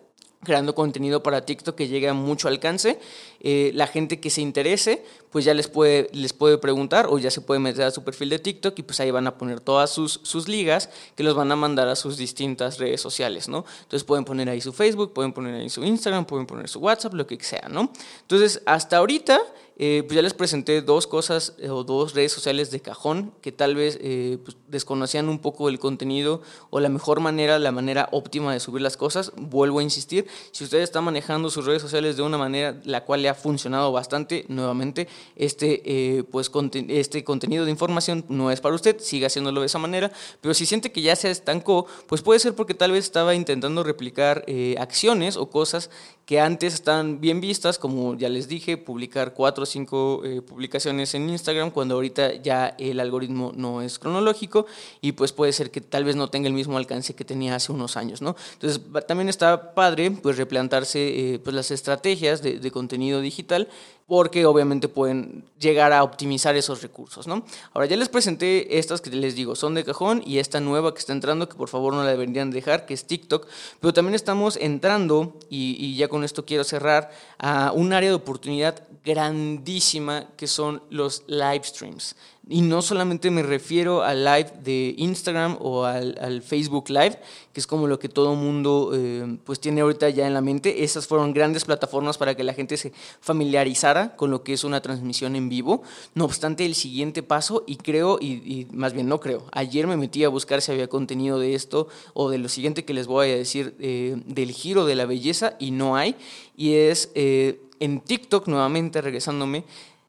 creando 0.47 0.75
contenido 0.75 1.23
para 1.23 1.45
TikTok 1.45 1.75
que 1.75 1.89
llegue 1.89 2.09
a 2.09 2.15
mucho 2.15 2.49
alcance. 2.49 2.99
Eh, 3.41 3.73
la 3.75 3.87
gente 3.87 4.21
que 4.21 4.31
se 4.31 4.41
interese, 4.41 5.05
pues 5.37 5.45
ya 5.45 5.53
les 5.53 5.69
puede, 5.69 6.09
les 6.15 6.33
puede 6.33 6.57
preguntar 6.57 7.09
o 7.11 7.19
ya 7.19 7.31
se 7.31 7.43
puede 7.43 7.61
meter 7.61 7.85
a 7.85 7.91
su 7.91 8.03
perfil 8.03 8.31
de 8.31 8.39
TikTok 8.39 8.79
y 8.79 8.83
pues 8.83 9.01
ahí 9.01 9.11
van 9.11 9.27
a 9.27 9.37
poner 9.37 9.61
todas 9.61 9.91
sus, 9.91 10.19
sus 10.23 10.49
ligas 10.49 10.89
que 11.15 11.23
los 11.23 11.35
van 11.35 11.53
a 11.53 11.57
mandar 11.57 11.89
a 11.89 11.95
sus 11.95 12.17
distintas 12.17 12.79
redes 12.79 13.03
sociales, 13.03 13.47
¿no? 13.47 13.67
Entonces 13.83 14.03
pueden 14.03 14.25
poner 14.25 14.49
ahí 14.49 14.63
su 14.63 14.73
Facebook, 14.73 15.13
pueden 15.13 15.35
poner 15.35 15.57
ahí 15.57 15.69
su 15.69 15.85
Instagram, 15.85 16.25
pueden 16.25 16.47
poner 16.47 16.71
su 16.71 16.79
WhatsApp, 16.79 17.13
lo 17.13 17.27
que 17.27 17.39
sea, 17.45 17.69
¿no? 17.69 17.93
Entonces, 18.23 18.63
hasta 18.65 18.97
ahorita 18.97 19.39
eh, 19.79 20.05
pues 20.07 20.17
ya 20.17 20.23
les 20.23 20.33
presenté 20.33 20.81
dos 20.81 21.07
cosas 21.07 21.53
eh, 21.59 21.69
o 21.69 21.85
dos 21.85 22.15
redes 22.15 22.33
sociales 22.33 22.71
de 22.71 22.81
cajón 22.81 23.35
que 23.43 23.53
tal 23.53 23.75
vez 23.75 23.99
eh, 24.01 24.39
pues 24.43 24.57
desconocían 24.69 25.29
un 25.29 25.39
poco 25.39 25.69
el 25.69 25.79
contenido 25.79 26.41
o 26.71 26.81
la 26.81 26.89
mejor 26.89 27.21
manera, 27.21 27.59
la 27.59 27.73
manera 27.73 28.09
óptima 28.11 28.55
de 28.55 28.61
subir 28.61 28.81
las 28.81 28.97
cosas. 28.97 29.33
Vuelvo 29.37 29.81
a 29.81 29.83
insistir, 29.83 30.27
si 30.51 30.65
ustedes 30.65 30.85
están 30.85 31.05
manejando 31.05 31.51
sus 31.51 31.67
redes 31.67 31.83
sociales 31.83 32.17
de 32.17 32.23
una 32.23 32.39
manera 32.39 32.81
la 32.85 33.05
cual 33.05 33.21
le 33.21 33.29
ha 33.29 33.35
funcionado 33.35 33.93
bastante, 33.93 34.47
nuevamente, 34.49 35.09
este, 35.35 36.25
pues, 36.31 36.51
este 36.89 37.25
contenido 37.25 37.65
de 37.65 37.71
información 37.71 38.25
no 38.29 38.51
es 38.51 38.61
para 38.61 38.75
usted, 38.75 38.99
siga 39.01 39.27
haciéndolo 39.27 39.61
de 39.61 39.67
esa 39.67 39.79
manera, 39.79 40.13
pero 40.41 40.55
si 40.55 40.67
siente 40.67 40.93
que 40.93 41.03
ya 41.03 41.17
se 41.17 41.31
estancó, 41.31 41.87
pues 42.07 42.23
puede 42.23 42.41
ser 42.41 42.55
porque 42.55 42.75
tal 42.75 42.93
vez 42.93 43.05
estaba 43.05 43.35
intentando 43.35 43.83
replicar 43.83 44.45
acciones 44.79 45.37
o 45.37 45.51
cosas 45.51 45.91
que 46.27 46.41
antes 46.41 46.75
estaban 46.75 47.21
bien 47.21 47.41
vistas, 47.41 47.79
como 47.79 48.17
ya 48.17 48.29
les 48.29 48.49
dije, 48.49 48.77
publicar 48.77 49.33
cuatro 49.33 49.63
o 49.63 49.67
cinco 49.67 50.23
eh, 50.25 50.43
publicaciones 50.43 51.15
en 51.15 51.31
Instagram, 51.31 51.71
cuando 51.71 51.95
ahorita 51.95 52.35
ya 52.43 52.75
el 52.79 52.99
algoritmo 52.99 53.53
no 53.55 53.81
es 53.81 54.01
cronológico 54.01 54.67
y 55.01 55.13
pues 55.13 55.33
puede 55.33 55.53
ser 55.53 55.71
que 55.71 55.81
tal 55.81 56.03
vez 56.03 56.17
no 56.17 56.29
tenga 56.29 56.49
el 56.49 56.53
mismo 56.53 56.77
alcance 56.79 57.15
que 57.15 57.25
tenía 57.25 57.55
hace 57.55 57.71
unos 57.71 57.97
años, 57.97 58.23
¿no? 58.23 58.35
Entonces 58.55 58.81
también 59.07 59.29
está 59.29 59.73
padre 59.75 60.11
pues 60.11 60.37
replantarse 60.37 61.35
eh, 61.35 61.39
pues 61.39 61.55
las 61.55 61.71
estrategias 61.71 62.43
de 62.43 62.71
contenido 62.73 63.21
digital 63.21 63.69
porque 64.07 64.47
obviamente 64.47 64.89
pueden 64.89 65.45
llegar 65.59 65.93
a 65.93 66.05
optimizar 66.05 66.55
esos 66.55 66.83
recursos, 66.83 67.27
¿no? 67.27 67.45
Ahora 67.73 67.87
ya 67.87 67.97
les 67.97 68.09
presenté 68.09 68.79
estas 68.79 69.01
que 69.01 69.11
les 69.11 69.35
digo, 69.35 69.57
son 69.57 69.75
de 69.75 69.85
cajón 69.85 70.23
y 70.25 70.39
esta 70.39 70.61
nueva 70.61 70.95
que 70.95 71.01
está 71.01 71.13
entrando, 71.13 71.49
que 71.49 71.57
por 71.57 71.69
favor 71.69 71.93
no 71.93 72.05
la 72.05 72.11
deberían 72.11 72.51
dejar, 72.51 72.87
que 72.87 72.95
es 72.95 73.07
TikTok, 73.07 73.49
pero 73.81 73.93
también 73.93 74.15
estamos 74.15 74.57
entrando, 74.57 75.37
y, 75.51 75.77
y 75.85 75.97
ya 75.97 76.07
con 76.09 76.23
esto 76.23 76.45
quiero 76.45 76.63
cerrar, 76.63 77.11
a 77.39 77.73
un 77.73 77.93
área 77.93 78.11
de 78.11 78.15
oportunidad 78.15 78.87
grandísima 79.05 80.29
que 80.37 80.47
son 80.47 80.83
los 80.91 81.25
live 81.27 81.63
streams. 81.65 82.17
Y 82.49 82.61
no 82.61 82.81
solamente 82.81 83.29
me 83.33 83.43
refiero 83.43 84.05
al 84.05 84.25
live 84.25 84.53
de 84.63 84.95
Instagram 84.99 85.59
o 85.61 85.85
al, 85.85 86.43
Facebook 86.43 86.89
Live, 86.91 87.19
que 87.53 87.59
es 87.59 87.67
como 87.67 87.89
lo 87.89 87.99
que 87.99 88.09
todo 88.09 88.37
mundo 88.37 88.93
eh, 88.95 89.37
pues 89.43 89.59
tiene 89.59 89.81
ahorita 89.81 90.11
ya 90.11 90.29
en 90.29 90.35
la 90.35 90.41
mente. 90.41 90.85
Esas 90.85 91.09
fueron 91.09 91.35
grandes 91.35 91.65
plataformas 91.65 92.19
para 92.19 92.37
que 92.37 92.45
la 92.45 92.55
gente 92.55 92.77
se 92.77 92.93
familiarizara 93.21 94.15
con 94.15 94.31
lo 94.31 94.45
que 94.45 94.53
es 94.53 94.63
una 94.63 94.81
transmisión 94.81 95.35
en 95.35 95.49
vivo. 95.49 95.83
No 96.15 96.25
obstante, 96.25 96.65
el 96.65 96.77
siguiente 96.77 97.25
paso, 97.25 97.65
y 97.67 97.77
creo, 97.77 98.19
y, 98.21 98.69
más 98.71 98.93
bien 98.93 99.09
no 99.09 99.19
creo, 99.19 99.47
ayer 99.51 99.89
me 99.89 99.97
metí 99.97 100.23
a 100.23 100.29
buscar 100.29 100.63
si 100.63 100.71
había 100.71 100.87
contenido 100.87 101.41
de 101.41 101.55
esto 101.55 101.89
o 102.15 102.31
de 102.31 102.39
lo 102.39 102.49
siguiente 102.49 102.85
que 102.85 102.95
les 102.95 103.09
voy 103.09 103.31
a 103.31 103.37
decir 103.37 103.75
eh, 103.81 104.23
del 104.25 104.53
giro 104.53 104.85
de 104.85 104.95
la 104.95 105.07
belleza, 105.07 105.57
y 105.59 105.73
no 105.73 105.97
hay. 105.97 106.15
Y 106.57 106.75
es 106.75 107.11
eh, 107.17 107.61
en 107.81 108.01
TikTok, 108.01 108.47
nuevamente 108.47 109.01
regresándome, 109.01 109.65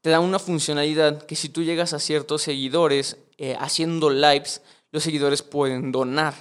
te 0.07 0.11
da 0.11 0.21
una 0.21 0.39
funcionalidad 0.39 1.21
que 1.23 1.35
si 1.35 1.49
tú 1.49 1.63
llegas 1.63 1.91
a 1.91 1.99
ciertos 1.99 2.41
seguidores 2.41 3.17
eh, 3.37 3.57
haciendo 3.59 4.09
lives, 4.09 4.61
los 4.93 5.03
seguidores 5.03 5.41
pueden 5.41 5.91
donar. 5.91 6.33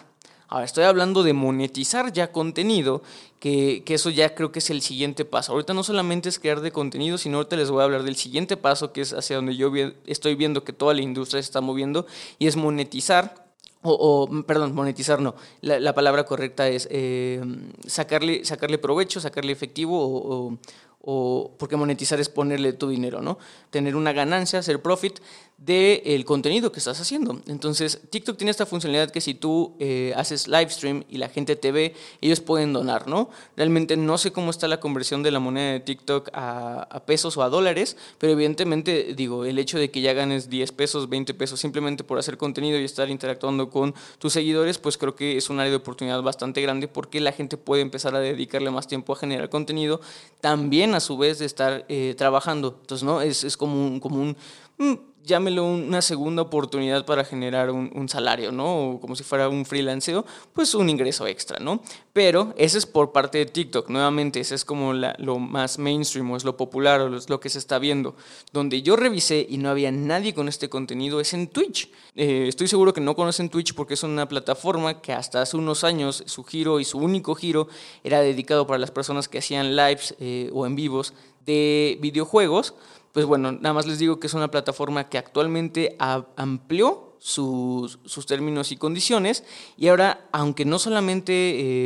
Ahora, 0.46 0.64
estoy 0.64 0.84
hablando 0.84 1.24
de 1.24 1.32
monetizar 1.32 2.12
ya 2.12 2.30
contenido, 2.30 3.02
que, 3.40 3.82
eso 3.88 4.10
ya 4.10 4.36
creo 4.36 4.52
que 4.52 4.60
es 4.60 4.70
el 4.70 4.82
siguiente 4.82 5.24
paso. 5.24 5.50
Ahorita 5.50 5.74
no 5.74 5.82
solamente 5.82 6.28
es 6.28 6.38
crear 6.38 6.60
de 6.60 6.70
contenido, 6.70 7.18
sino 7.18 7.38
ahorita 7.38 7.56
les 7.56 7.68
voy 7.68 7.80
a 7.80 7.86
hablar 7.86 8.04
del 8.04 8.14
siguiente 8.14 8.56
paso, 8.56 8.92
que 8.92 9.00
es 9.00 9.12
hacia 9.12 9.34
donde 9.34 9.56
yo 9.56 9.72
estoy 10.06 10.36
viendo 10.36 10.62
que 10.62 10.72
toda 10.72 10.94
la 10.94 11.02
industria 11.02 11.42
se 11.42 11.46
está 11.46 11.60
moviendo, 11.60 12.06
y 12.38 12.46
es 12.46 12.54
monetizar. 12.54 13.46
O, 13.82 14.28
perdón, 14.46 14.74
monetizar 14.74 15.20
no. 15.20 15.34
La, 15.60 15.92
palabra 15.92 16.24
correcta 16.24 16.68
es 16.68 16.88
eh, 16.90 17.40
sacarle, 17.86 18.44
sacarle 18.44 18.78
provecho, 18.78 19.20
sacarle 19.20 19.52
efectivo 19.52 19.96
o 19.96 20.58
porque 21.06 21.76
monetizar 21.76 22.18
es 22.18 22.28
ponerle 22.28 22.72
tu 22.72 22.88
dinero, 22.88 23.22
¿no? 23.22 23.38
Tener 23.70 23.94
una 23.94 24.12
ganancia, 24.12 24.58
hacer 24.58 24.82
profit 24.82 25.20
del 25.58 26.26
contenido 26.26 26.70
que 26.70 26.78
estás 26.78 27.00
haciendo. 27.00 27.40
Entonces, 27.46 28.02
TikTok 28.10 28.36
tiene 28.36 28.50
esta 28.50 28.66
funcionalidad 28.66 29.10
que 29.10 29.22
si 29.22 29.32
tú 29.32 29.74
eh, 29.80 30.12
haces 30.14 30.48
live 30.48 30.68
stream 30.68 31.04
y 31.08 31.16
la 31.16 31.30
gente 31.30 31.56
te 31.56 31.72
ve, 31.72 31.94
ellos 32.20 32.40
pueden 32.40 32.74
donar, 32.74 33.08
¿no? 33.08 33.30
Realmente 33.56 33.96
no 33.96 34.18
sé 34.18 34.32
cómo 34.32 34.50
está 34.50 34.68
la 34.68 34.80
conversión 34.80 35.22
de 35.22 35.30
la 35.30 35.40
moneda 35.40 35.72
de 35.72 35.80
TikTok 35.80 36.28
a, 36.34 37.02
pesos 37.06 37.38
o 37.38 37.42
a 37.42 37.48
dólares, 37.48 37.96
pero 38.18 38.34
evidentemente, 38.34 39.14
digo, 39.16 39.46
el 39.46 39.58
hecho 39.58 39.78
de 39.78 39.90
que 39.90 40.02
ya 40.02 40.12
ganes 40.12 40.50
10 40.50 40.72
pesos, 40.72 41.08
20 41.08 41.32
pesos 41.32 41.58
simplemente 41.58 42.04
por 42.04 42.18
hacer 42.18 42.36
contenido 42.36 42.78
y 42.78 42.84
estar 42.84 43.08
interactuando 43.08 43.70
con 43.70 43.94
tus 44.18 44.34
seguidores, 44.34 44.76
pues 44.76 44.98
creo 44.98 45.14
que 45.14 45.38
es 45.38 45.48
un 45.48 45.58
área 45.58 45.70
de 45.70 45.76
oportunidad 45.76 46.20
bastante 46.22 46.60
grande 46.60 46.86
porque 46.86 47.18
la 47.20 47.32
gente 47.32 47.56
puede 47.56 47.80
empezar 47.80 48.14
a 48.14 48.20
dedicarle 48.20 48.70
más 48.70 48.88
tiempo 48.88 49.14
a 49.14 49.16
generar 49.16 49.48
contenido, 49.48 50.02
también 50.42 50.94
a 50.94 51.00
su 51.00 51.16
vez 51.16 51.38
de 51.38 51.46
estar 51.46 51.86
eh, 51.88 52.14
trabajando. 52.18 52.76
Entonces, 52.82 53.04
¿no? 53.04 53.22
Es, 53.22 53.42
es 53.42 53.56
como 53.56 53.86
un... 53.86 54.00
Como 54.00 54.20
un 54.20 54.36
mm, 54.76 55.15
llámelo 55.26 55.64
una 55.64 56.00
segunda 56.00 56.42
oportunidad 56.42 57.04
para 57.04 57.24
generar 57.24 57.70
un, 57.70 58.08
salario, 58.08 58.52
¿no? 58.52 58.90
O 58.90 59.00
como 59.00 59.16
si 59.16 59.24
fuera 59.24 59.48
un 59.48 59.66
freelanceo, 59.66 60.24
pues 60.52 60.74
un 60.74 60.88
ingreso 60.88 61.26
extra, 61.26 61.58
¿no? 61.58 61.82
Pero 62.12 62.54
ese 62.56 62.78
es 62.78 62.86
por 62.86 63.10
parte 63.12 63.38
de 63.38 63.46
TikTok, 63.46 63.90
nuevamente, 63.90 64.38
ese 64.38 64.54
es 64.54 64.64
como 64.64 64.94
lo 64.94 65.38
más 65.40 65.78
mainstream 65.78 66.30
o 66.30 66.36
es 66.36 66.44
lo 66.44 66.56
popular 66.56 67.00
o 67.00 67.16
es 67.16 67.28
lo 67.28 67.40
que 67.40 67.50
se 67.50 67.58
está 67.58 67.78
viendo. 67.80 68.14
Donde 68.52 68.80
yo 68.82 68.94
revisé 68.94 69.44
y 69.48 69.58
no 69.58 69.68
había 69.68 69.90
nadie 69.90 70.32
con 70.32 70.48
este 70.48 70.68
contenido 70.68 71.20
es 71.20 71.34
en 71.34 71.48
Twitch. 71.48 71.90
Eh, 72.14 72.46
estoy 72.48 72.68
seguro 72.68 72.94
que 72.94 73.00
no 73.00 73.16
conocen 73.16 73.50
Twitch 73.50 73.74
porque 73.74 73.94
es 73.94 74.04
una 74.04 74.28
plataforma 74.28 75.00
que 75.02 75.12
hasta 75.12 75.42
hace 75.42 75.56
unos 75.56 75.82
años 75.82 76.22
su 76.26 76.44
giro 76.44 76.78
y 76.78 76.84
su 76.84 76.98
único 76.98 77.34
giro 77.34 77.68
era 78.04 78.20
dedicado 78.20 78.66
para 78.66 78.78
las 78.78 78.92
personas 78.92 79.28
que 79.28 79.38
hacían 79.38 79.74
lives 79.74 80.14
eh, 80.20 80.50
o 80.54 80.64
en 80.66 80.76
vivos 80.76 81.12
de 81.44 81.98
videojuegos 82.00 82.74
pues 83.16 83.24
bueno, 83.24 83.50
nada 83.50 83.72
más 83.72 83.86
les 83.86 83.98
digo 83.98 84.20
que 84.20 84.26
es 84.26 84.34
una 84.34 84.50
plataforma 84.50 85.08
que 85.08 85.16
actualmente 85.16 85.96
amplió 85.98 87.16
sus, 87.18 87.98
sus, 88.04 88.26
términos 88.26 88.72
y 88.72 88.76
condiciones. 88.76 89.42
Y 89.78 89.88
ahora, 89.88 90.28
aunque 90.32 90.66
no 90.66 90.78
solamente, 90.78 91.32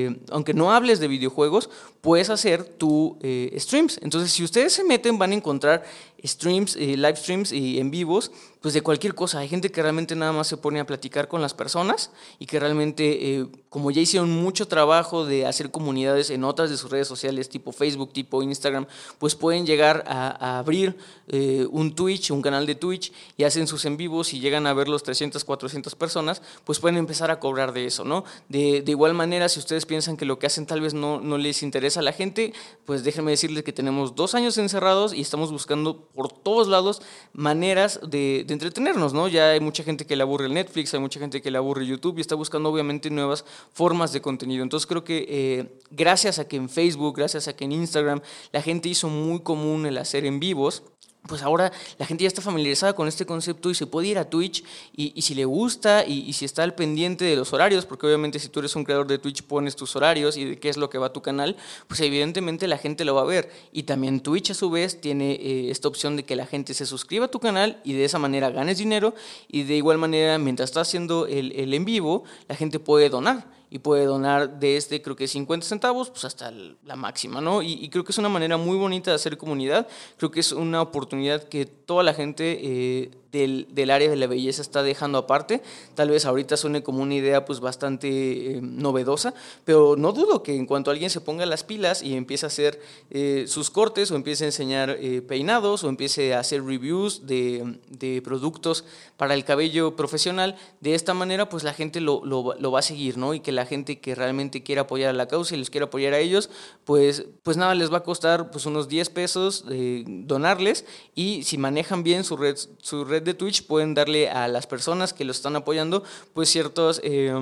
eh, 0.06 0.20
aunque 0.32 0.54
no 0.54 0.72
hables 0.72 0.98
de 0.98 1.06
videojuegos, 1.06 1.70
puedes 2.00 2.30
hacer 2.30 2.64
tu 2.64 3.18
eh, 3.22 3.54
streams. 3.58 3.98
Entonces, 4.02 4.32
si 4.32 4.42
ustedes 4.44 4.72
se 4.72 4.84
meten, 4.84 5.18
van 5.18 5.32
a 5.32 5.34
encontrar 5.34 5.84
streams, 6.24 6.76
eh, 6.76 6.96
live 6.96 7.16
streams 7.16 7.52
y 7.52 7.78
en 7.78 7.90
vivos, 7.90 8.30
pues 8.60 8.74
de 8.74 8.82
cualquier 8.82 9.14
cosa. 9.14 9.38
Hay 9.38 9.48
gente 9.48 9.70
que 9.70 9.82
realmente 9.82 10.14
nada 10.14 10.32
más 10.32 10.46
se 10.46 10.56
pone 10.56 10.80
a 10.80 10.86
platicar 10.86 11.28
con 11.28 11.40
las 11.40 11.54
personas 11.54 12.10
y 12.38 12.46
que 12.46 12.60
realmente, 12.60 13.38
eh, 13.38 13.46
como 13.70 13.90
ya 13.90 14.00
hicieron 14.00 14.30
mucho 14.30 14.68
trabajo 14.68 15.24
de 15.24 15.46
hacer 15.46 15.70
comunidades 15.70 16.30
en 16.30 16.44
otras 16.44 16.68
de 16.68 16.76
sus 16.76 16.90
redes 16.90 17.08
sociales, 17.08 17.48
tipo 17.48 17.72
Facebook, 17.72 18.12
tipo 18.12 18.42
Instagram, 18.42 18.86
pues 19.18 19.34
pueden 19.34 19.64
llegar 19.64 20.04
a, 20.06 20.58
abrir 20.58 20.96
eh, 21.28 21.66
un 21.70 21.94
Twitch, 21.94 22.30
un 22.30 22.42
canal 22.42 22.66
de 22.66 22.74
Twitch 22.74 23.12
y 23.36 23.44
hacen 23.44 23.66
sus 23.66 23.84
en 23.84 23.96
vivos 23.96 24.34
y 24.34 24.40
llegan 24.40 24.66
a 24.66 24.74
ver 24.74 24.88
los 24.88 25.02
300, 25.02 25.44
400 25.44 25.94
personas, 25.94 26.42
pues 26.64 26.80
pueden 26.80 26.98
empezar 26.98 27.30
a 27.30 27.38
cobrar 27.40 27.72
de 27.72 27.86
eso, 27.86 28.04
¿no? 28.04 28.24
De, 28.48 28.82
de 28.82 28.90
igual 28.90 29.14
manera, 29.14 29.48
si 29.48 29.58
ustedes 29.58 29.86
piensan 29.86 30.16
que 30.16 30.24
lo 30.24 30.38
que 30.38 30.46
hacen 30.46 30.66
tal 30.66 30.80
vez 30.80 30.92
no, 30.92 31.20
no 31.20 31.38
les 31.38 31.62
interesa 31.62 31.89
a 31.96 32.02
la 32.02 32.12
gente, 32.12 32.52
pues 32.84 33.04
déjenme 33.04 33.30
decirles 33.30 33.64
que 33.64 33.72
tenemos 33.72 34.14
dos 34.14 34.34
años 34.34 34.58
encerrados 34.58 35.14
y 35.14 35.20
estamos 35.20 35.50
buscando 35.52 36.06
por 36.14 36.32
todos 36.32 36.68
lados 36.68 37.02
maneras 37.32 38.00
de, 38.08 38.46
entretenernos, 38.48 39.12
¿no? 39.12 39.28
Ya 39.28 39.50
hay 39.50 39.60
mucha 39.60 39.82
gente 39.82 40.06
que 40.06 40.16
le 40.16 40.22
aburre 40.22 40.46
el 40.46 40.54
Netflix, 40.54 40.92
hay 40.94 41.00
mucha 41.00 41.20
gente 41.20 41.40
que 41.40 41.50
le 41.50 41.58
aburre 41.58 41.86
YouTube 41.86 42.18
y 42.18 42.20
está 42.20 42.34
buscando 42.34 42.68
obviamente 42.70 43.10
nuevas 43.10 43.44
formas 43.72 44.12
de 44.12 44.20
contenido. 44.20 44.62
Entonces 44.62 44.86
creo 44.86 45.04
que 45.04 45.26
eh, 45.28 45.80
gracias 45.90 46.38
a 46.38 46.48
que 46.48 46.56
en 46.56 46.68
Facebook, 46.68 47.16
gracias 47.16 47.48
a 47.48 47.54
que 47.54 47.64
en 47.64 47.72
Instagram 47.72 48.20
la 48.52 48.62
gente 48.62 48.88
hizo 48.88 49.08
muy 49.08 49.40
común 49.40 49.86
el 49.86 49.98
hacer 49.98 50.24
en 50.24 50.40
vivos, 50.40 50.82
pues 51.26 51.42
ahora 51.42 51.70
la 51.98 52.06
gente 52.06 52.24
ya 52.24 52.28
está 52.28 52.40
familiarizada 52.40 52.94
con 52.94 53.06
este 53.06 53.26
concepto 53.26 53.70
y 53.70 53.74
se 53.74 53.86
puede 53.86 54.08
ir 54.08 54.18
a 54.18 54.28
Twitch 54.28 54.64
y, 54.96 55.20
si 55.22 55.34
le 55.34 55.44
gusta 55.44 56.04
y, 56.04 56.32
si 56.32 56.44
está 56.44 56.62
al 56.62 56.74
pendiente 56.74 57.24
de 57.24 57.36
los 57.36 57.52
horarios, 57.52 57.86
porque 57.86 58.06
obviamente 58.06 58.38
si 58.38 58.48
tú 58.48 58.60
eres 58.60 58.74
un 58.74 58.84
creador 58.84 59.06
de 59.06 59.18
Twitch 59.18 59.42
pones 59.42 59.76
tus 59.76 59.94
horarios 59.96 60.36
y 60.36 60.44
de 60.44 60.58
qué 60.58 60.68
es 60.68 60.76
lo 60.76 60.88
que 60.88 60.98
va 60.98 61.06
a 61.06 61.12
tu 61.12 61.22
canal, 61.22 61.56
pues 61.86 62.00
evidentemente 62.00 62.66
la 62.66 62.78
gente 62.78 63.04
lo 63.04 63.14
va 63.14 63.22
a 63.22 63.26
ver. 63.26 63.50
Y 63.72 63.84
también 63.84 64.20
Twitch 64.20 64.50
a 64.50 64.54
su 64.54 64.70
vez 64.70 65.00
tiene 65.00 65.32
eh, 65.32 65.70
esta 65.70 65.88
opción 65.88 66.16
de 66.16 66.24
que 66.24 66.36
la 66.36 66.46
gente 66.46 66.74
se 66.74 66.86
suscriba 66.86 67.26
a 67.26 67.30
tu 67.30 67.38
canal 67.38 67.80
y 67.84 67.92
de 67.92 68.04
esa 68.04 68.18
manera 68.18 68.50
ganes 68.50 68.78
dinero 68.78 69.14
y 69.48 69.64
de 69.64 69.76
igual 69.76 69.98
manera 69.98 70.38
mientras 70.38 70.70
estás 70.70 70.88
haciendo 70.88 71.26
el, 71.26 71.52
el 71.52 71.74
en 71.74 71.84
vivo, 71.84 72.24
la 72.48 72.56
gente 72.56 72.78
puede 72.78 73.10
donar 73.10 73.59
y 73.70 73.78
puede 73.78 74.04
donar 74.04 74.58
desde 74.58 75.00
creo 75.00 75.16
que 75.16 75.28
50 75.28 75.64
centavos 75.66 76.10
pues 76.10 76.24
hasta 76.24 76.50
la 76.50 76.96
máxima, 76.96 77.40
¿no? 77.40 77.62
Y, 77.62 77.88
creo 77.88 78.04
que 78.04 78.12
es 78.12 78.18
una 78.18 78.28
manera 78.28 78.56
muy 78.56 78.76
bonita 78.76 79.10
de 79.10 79.14
hacer 79.14 79.38
comunidad, 79.38 79.86
creo 80.16 80.30
que 80.30 80.40
es 80.40 80.52
una 80.52 80.82
oportunidad 80.82 81.44
que 81.44 81.66
toda 81.66 82.02
la 82.02 82.14
gente 82.14 82.58
eh, 82.62 83.10
del, 83.32 83.68
del, 83.70 83.90
área 83.90 84.10
de 84.10 84.16
la 84.16 84.26
belleza 84.26 84.62
está 84.62 84.82
dejando 84.82 85.18
aparte. 85.18 85.62
Tal 85.94 86.10
vez 86.10 86.24
ahorita 86.24 86.56
suene 86.56 86.82
como 86.82 87.02
una 87.02 87.14
idea 87.14 87.44
pues 87.44 87.60
bastante 87.60 88.08
eh, 88.08 88.60
novedosa, 88.60 89.34
pero 89.64 89.94
no 89.96 90.12
dudo 90.12 90.42
que 90.42 90.56
en 90.56 90.66
cuanto 90.66 90.90
alguien 90.90 91.10
se 91.10 91.20
ponga 91.20 91.46
las 91.46 91.64
pilas 91.64 92.02
y 92.02 92.14
empiece 92.14 92.46
a 92.46 92.48
hacer 92.48 92.80
eh, 93.10 93.44
sus 93.46 93.70
cortes 93.70 94.10
o 94.10 94.16
empiece 94.16 94.44
a 94.44 94.48
enseñar 94.48 94.96
eh, 95.00 95.22
peinados 95.22 95.84
o 95.84 95.88
empiece 95.88 96.34
a 96.34 96.40
hacer 96.40 96.64
reviews 96.64 97.26
de, 97.26 97.78
de, 97.88 98.20
productos 98.22 98.84
para 99.16 99.34
el 99.34 99.44
cabello 99.44 99.96
profesional, 99.96 100.56
de 100.80 100.94
esta 100.94 101.14
manera 101.14 101.48
pues 101.48 101.64
la 101.64 101.72
gente 101.72 102.00
lo, 102.00 102.24
lo, 102.24 102.54
lo, 102.58 102.72
va 102.72 102.80
a 102.80 102.82
seguir, 102.82 103.16
¿no? 103.16 103.34
Y 103.34 103.40
que 103.40 103.52
la 103.52 103.59
gente 103.66 104.00
que 104.00 104.14
realmente 104.14 104.62
quiera 104.62 104.82
apoyar 104.82 105.10
a 105.10 105.12
la 105.12 105.28
causa 105.28 105.54
y 105.54 105.58
les 105.58 105.70
quiera 105.70 105.86
apoyar 105.86 106.14
a 106.14 106.18
ellos, 106.18 106.50
pues, 106.84 107.24
pues 107.42 107.56
nada, 107.56 107.74
les 107.74 107.92
va 107.92 107.98
a 107.98 108.02
costar 108.02 108.50
pues 108.50 108.66
unos 108.66 108.88
10 108.88 109.10
pesos 109.10 109.64
donarles. 110.06 110.84
Y 111.14 111.42
si 111.44 111.58
manejan 111.58 112.02
bien 112.02 112.24
su 112.24 112.36
red, 112.36 112.56
su 112.82 113.04
red 113.04 113.22
de 113.22 113.34
Twitch 113.34 113.66
pueden 113.66 113.94
darle 113.94 114.30
a 114.30 114.48
las 114.48 114.66
personas 114.66 115.12
que 115.12 115.24
lo 115.24 115.32
están 115.32 115.56
apoyando 115.56 116.02
pues 116.34 116.48
ciertos... 116.50 117.00
Eh, 117.04 117.32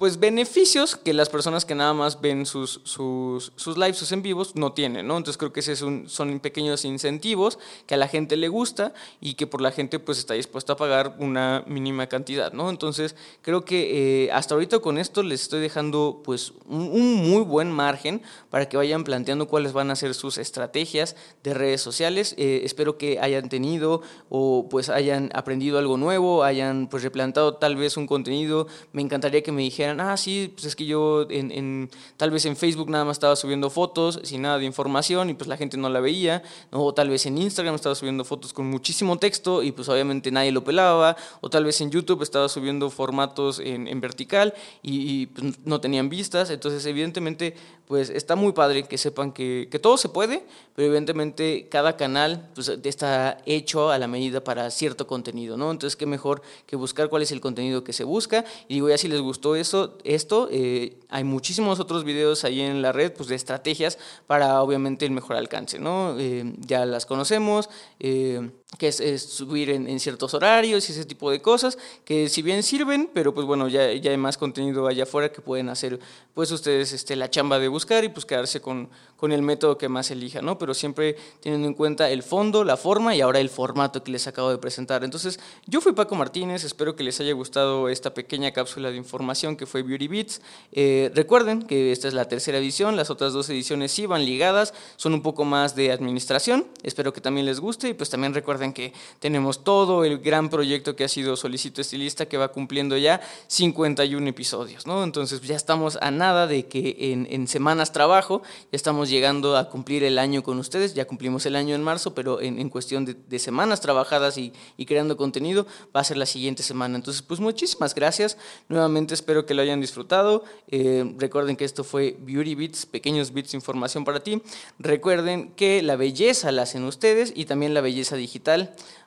pues 0.00 0.18
beneficios 0.18 0.96
que 0.96 1.12
las 1.12 1.28
personas 1.28 1.66
que 1.66 1.74
nada 1.74 1.92
más 1.92 2.22
ven 2.22 2.46
sus, 2.46 2.80
sus, 2.84 3.52
sus 3.54 3.76
lives, 3.76 3.98
sus 3.98 4.10
en 4.12 4.22
vivos, 4.22 4.56
no 4.56 4.72
tienen, 4.72 5.06
¿no? 5.06 5.18
Entonces 5.18 5.36
creo 5.36 5.52
que 5.52 5.60
esos 5.60 6.10
son 6.10 6.40
pequeños 6.40 6.86
incentivos 6.86 7.58
que 7.86 7.96
a 7.96 7.98
la 7.98 8.08
gente 8.08 8.38
le 8.38 8.48
gusta 8.48 8.94
y 9.20 9.34
que 9.34 9.46
por 9.46 9.60
la 9.60 9.72
gente 9.72 9.98
pues 9.98 10.16
está 10.16 10.32
dispuesta 10.32 10.72
a 10.72 10.76
pagar 10.76 11.16
una 11.18 11.64
mínima 11.66 12.06
cantidad, 12.06 12.50
¿no? 12.54 12.70
Entonces 12.70 13.14
creo 13.42 13.66
que 13.66 14.24
eh, 14.24 14.32
hasta 14.32 14.54
ahorita 14.54 14.78
con 14.78 14.96
esto 14.96 15.22
les 15.22 15.42
estoy 15.42 15.60
dejando 15.60 16.22
pues 16.24 16.54
un, 16.66 17.16
muy 17.16 17.42
buen 17.42 17.70
margen 17.70 18.22
para 18.48 18.70
que 18.70 18.78
vayan 18.78 19.04
planteando 19.04 19.48
cuáles 19.48 19.74
van 19.74 19.90
a 19.90 19.96
ser 19.96 20.14
sus 20.14 20.38
estrategias 20.38 21.14
de 21.42 21.52
redes 21.52 21.82
sociales. 21.82 22.34
Eh, 22.38 22.62
espero 22.64 22.96
que 22.96 23.18
hayan 23.20 23.50
tenido 23.50 24.00
o 24.30 24.66
pues 24.70 24.88
hayan 24.88 25.28
aprendido 25.34 25.78
algo 25.78 25.98
nuevo, 25.98 26.42
hayan 26.42 26.86
pues 26.86 27.02
replantado 27.02 27.56
tal 27.56 27.76
vez 27.76 27.98
un 27.98 28.06
contenido. 28.06 28.66
Me 28.94 29.02
encantaría 29.02 29.42
que 29.42 29.52
me 29.52 29.60
dijeran 29.60 29.89
ah, 29.98 30.16
sí, 30.16 30.52
pues 30.52 30.66
es 30.66 30.76
que 30.76 30.84
yo 30.84 31.26
en, 31.30 31.90
tal 32.16 32.30
vez 32.30 32.44
en 32.44 32.56
Facebook 32.56 32.90
nada 32.90 33.04
más 33.04 33.16
estaba 33.16 33.34
subiendo 33.34 33.70
fotos 33.70 34.20
sin 34.22 34.42
nada 34.42 34.58
de 34.58 34.66
información 34.66 35.30
y 35.30 35.34
pues 35.34 35.48
la 35.48 35.56
gente 35.56 35.76
no 35.76 35.88
la 35.88 36.00
veía, 36.00 36.42
o 36.70 36.92
tal 36.94 37.08
vez 37.08 37.26
en 37.26 37.38
Instagram 37.38 37.74
estaba 37.74 37.94
subiendo 37.94 38.24
fotos 38.24 38.52
con 38.52 38.66
muchísimo 38.66 39.18
texto 39.18 39.62
y 39.62 39.72
pues 39.72 39.88
obviamente 39.88 40.30
nadie 40.30 40.52
lo 40.52 40.62
pelaba, 40.62 41.16
o 41.40 41.48
tal 41.48 41.64
vez 41.64 41.80
en 41.80 41.90
YouTube 41.90 42.22
estaba 42.22 42.48
subiendo 42.48 42.90
formatos 42.90 43.58
en, 43.58 44.00
vertical 44.00 44.54
y, 44.82 45.26
pues, 45.26 45.58
no 45.64 45.80
tenían 45.80 46.08
vistas, 46.08 46.50
entonces 46.50 46.84
evidentemente 46.86 47.54
pues 47.86 48.08
está 48.08 48.36
muy 48.36 48.52
padre 48.52 48.84
que 48.84 48.96
sepan 48.98 49.32
que, 49.32 49.68
que 49.68 49.80
todo 49.80 49.96
se 49.96 50.08
puede, 50.08 50.44
pero 50.76 50.86
evidentemente 50.86 51.68
cada 51.68 51.96
canal 51.96 52.48
pues, 52.54 52.68
está 52.68 53.38
hecho 53.46 53.90
a 53.90 53.98
la 53.98 54.06
medida 54.06 54.44
para 54.44 54.70
cierto 54.70 55.06
contenido, 55.06 55.56
¿no? 55.56 55.70
Entonces 55.70 55.96
qué 55.96 56.06
mejor 56.06 56.42
que 56.66 56.76
buscar 56.76 57.08
cuál 57.08 57.22
es 57.22 57.32
el 57.32 57.40
contenido 57.40 57.84
que 57.84 57.92
se 57.92 58.04
busca. 58.04 58.44
Y 58.68 58.74
digo, 58.74 58.88
ya 58.88 58.98
si 58.98 59.08
les 59.08 59.20
gustó 59.20 59.56
eso, 59.56 59.79
esto, 60.04 60.48
eh, 60.50 60.98
hay 61.08 61.24
muchísimos 61.24 61.80
otros 61.80 62.04
videos 62.04 62.44
ahí 62.44 62.60
en 62.60 62.82
la 62.82 62.92
red 62.92 63.12
pues, 63.12 63.28
de 63.28 63.36
estrategias 63.36 63.98
para 64.26 64.62
obviamente 64.62 65.04
el 65.06 65.12
mejor 65.12 65.36
alcance. 65.36 65.78
¿no? 65.78 66.18
Eh, 66.18 66.54
ya 66.58 66.86
las 66.86 67.06
conocemos. 67.06 67.68
Eh, 67.98 68.50
que 68.78 68.88
es, 68.88 69.22
subir 69.22 69.70
en, 69.70 69.98
ciertos 69.98 70.32
horarios 70.32 70.88
y 70.88 70.92
ese 70.92 71.04
tipo 71.04 71.30
de 71.30 71.42
cosas, 71.42 71.76
que 72.04 72.28
si 72.28 72.40
bien 72.40 72.62
sirven, 72.62 73.10
pero 73.12 73.34
pues 73.34 73.46
bueno, 73.46 73.68
ya, 73.68 73.92
ya 73.92 74.10
hay 74.10 74.16
más 74.16 74.38
contenido 74.38 74.86
allá 74.86 75.02
afuera 75.02 75.32
que 75.32 75.42
pueden 75.42 75.68
hacer 75.68 75.98
pues 76.34 76.50
ustedes 76.52 76.92
este, 76.92 77.16
la 77.16 77.28
chamba 77.28 77.58
de 77.58 77.68
buscar 77.68 78.04
y 78.04 78.08
pues 78.08 78.24
quedarse 78.24 78.60
con, 78.60 78.88
con 79.16 79.32
el 79.32 79.42
método 79.42 79.76
que 79.76 79.88
más 79.88 80.10
elijan, 80.10 80.44
¿no? 80.44 80.56
Pero 80.56 80.72
siempre 80.72 81.16
teniendo 81.40 81.66
en 81.66 81.74
cuenta 81.74 82.08
el 82.10 82.22
fondo, 82.22 82.64
la 82.64 82.76
forma 82.76 83.14
y 83.14 83.20
ahora 83.20 83.40
el 83.40 83.50
formato 83.50 84.04
que 84.04 84.12
les 84.12 84.26
acabo 84.26 84.50
de 84.50 84.58
presentar. 84.58 85.02
Entonces, 85.04 85.40
yo 85.66 85.80
fui 85.80 85.92
Paco 85.92 86.14
Martínez, 86.14 86.64
espero 86.64 86.94
que 86.94 87.02
les 87.02 87.20
haya 87.20 87.32
gustado 87.32 87.88
esta 87.88 88.14
pequeña 88.14 88.52
cápsula 88.52 88.90
de 88.90 88.96
información 88.96 89.56
que 89.56 89.66
fue 89.66 89.82
Beauty 89.82 90.08
Beats. 90.08 90.40
Eh, 90.72 91.10
recuerden 91.14 91.62
que 91.62 91.92
esta 91.92 92.08
es 92.08 92.14
la 92.14 92.28
tercera 92.28 92.58
edición, 92.58 92.96
las 92.96 93.10
otras 93.10 93.32
dos 93.32 93.50
ediciones 93.50 93.92
sí 93.92 94.06
van 94.06 94.24
ligadas, 94.24 94.72
son 94.96 95.12
un 95.12 95.22
poco 95.22 95.44
más 95.44 95.74
de 95.74 95.92
administración, 95.92 96.66
espero 96.82 97.12
que 97.12 97.20
también 97.20 97.46
les 97.46 97.60
guste 97.60 97.88
y 97.88 97.94
pues 97.94 98.10
también 98.10 98.32
recuerden 98.32 98.59
que 98.60 98.92
tenemos 99.18 99.64
todo 99.64 100.04
el 100.04 100.18
gran 100.18 100.50
proyecto 100.50 100.94
que 100.94 101.04
ha 101.04 101.08
sido 101.08 101.36
Solicito 101.36 101.80
Estilista 101.80 102.26
que 102.26 102.36
va 102.36 102.48
cumpliendo 102.48 102.96
ya 102.96 103.20
51 103.48 104.28
episodios, 104.28 104.86
¿no? 104.86 105.02
Entonces 105.02 105.40
ya 105.40 105.56
estamos 105.56 105.98
a 106.00 106.10
nada 106.10 106.46
de 106.46 106.66
que 106.66 107.12
en, 107.12 107.48
semanas 107.48 107.92
trabajo, 107.92 108.42
ya 108.70 108.76
estamos 108.76 109.08
llegando 109.08 109.56
a 109.56 109.68
cumplir 109.68 110.04
el 110.04 110.18
año 110.18 110.42
con 110.42 110.58
ustedes, 110.58 110.94
ya 110.94 111.06
cumplimos 111.06 111.46
el 111.46 111.56
año 111.56 111.74
en 111.74 111.82
marzo, 111.82 112.14
pero 112.14 112.40
en, 112.40 112.68
cuestión 112.68 113.04
de, 113.04 113.38
semanas 113.38 113.80
trabajadas 113.80 114.36
y, 114.38 114.52
creando 114.86 115.16
contenido 115.16 115.66
va 115.94 116.00
a 116.00 116.04
ser 116.04 116.16
la 116.16 116.26
siguiente 116.26 116.62
semana. 116.62 116.96
Entonces, 116.96 117.22
pues 117.22 117.40
muchísimas 117.40 117.94
gracias, 117.94 118.36
nuevamente 118.68 119.14
espero 119.14 119.46
que 119.46 119.54
lo 119.54 119.62
hayan 119.62 119.80
disfrutado, 119.80 120.44
eh, 120.68 121.14
recuerden 121.16 121.56
que 121.56 121.64
esto 121.64 121.84
fue 121.84 122.16
Beauty 122.20 122.54
Bits, 122.54 122.86
pequeños 122.86 123.32
bits 123.32 123.52
de 123.52 123.58
información 123.58 124.04
para 124.04 124.20
ti, 124.20 124.42
recuerden 124.78 125.52
que 125.52 125.82
la 125.82 125.96
belleza 125.96 126.52
la 126.52 126.62
hacen 126.62 126.84
ustedes 126.84 127.32
y 127.34 127.44
también 127.44 127.74
la 127.74 127.80
belleza 127.80 128.16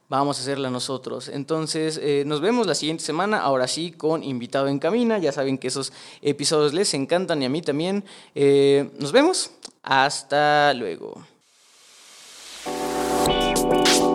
vamos 0.10 0.38
a 0.38 0.42
hacerla 0.42 0.70
nosotros. 0.70 1.28
Entonces, 1.28 2.00
eh, 2.02 2.24
nos 2.26 2.40
vemos 2.40 2.68
la 2.68 2.76
siguiente 2.76 3.04
semana, 3.04 3.40
ahora 3.40 3.68
sí, 3.68 3.92
con 3.92 4.24
invitado 4.24 4.68
en 4.68 4.80
camina. 4.80 5.18
Ya 5.18 5.32
saben 5.32 5.58
que 5.58 5.68
esos 5.70 5.92
episodios 6.22 6.74
les 6.74 6.94
encantan 6.94 7.42
y 7.42 7.46
a 7.46 7.50
mí 7.50 7.62
también. 7.62 8.04
Eh, 8.36 8.90
nos 9.00 9.12
vemos. 9.12 9.52
Hasta 9.82 10.74
luego. 10.74 11.22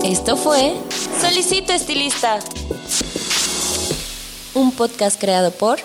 Esto 0.04 0.36
fue 0.36 0.74
Solicito 1.20 1.72
Estilista, 1.72 2.38
un 4.54 4.72
podcast 4.72 5.20
creado 5.20 5.50
por 5.50 5.78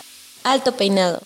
Alto 0.44 0.72
Peinado. 0.74 1.20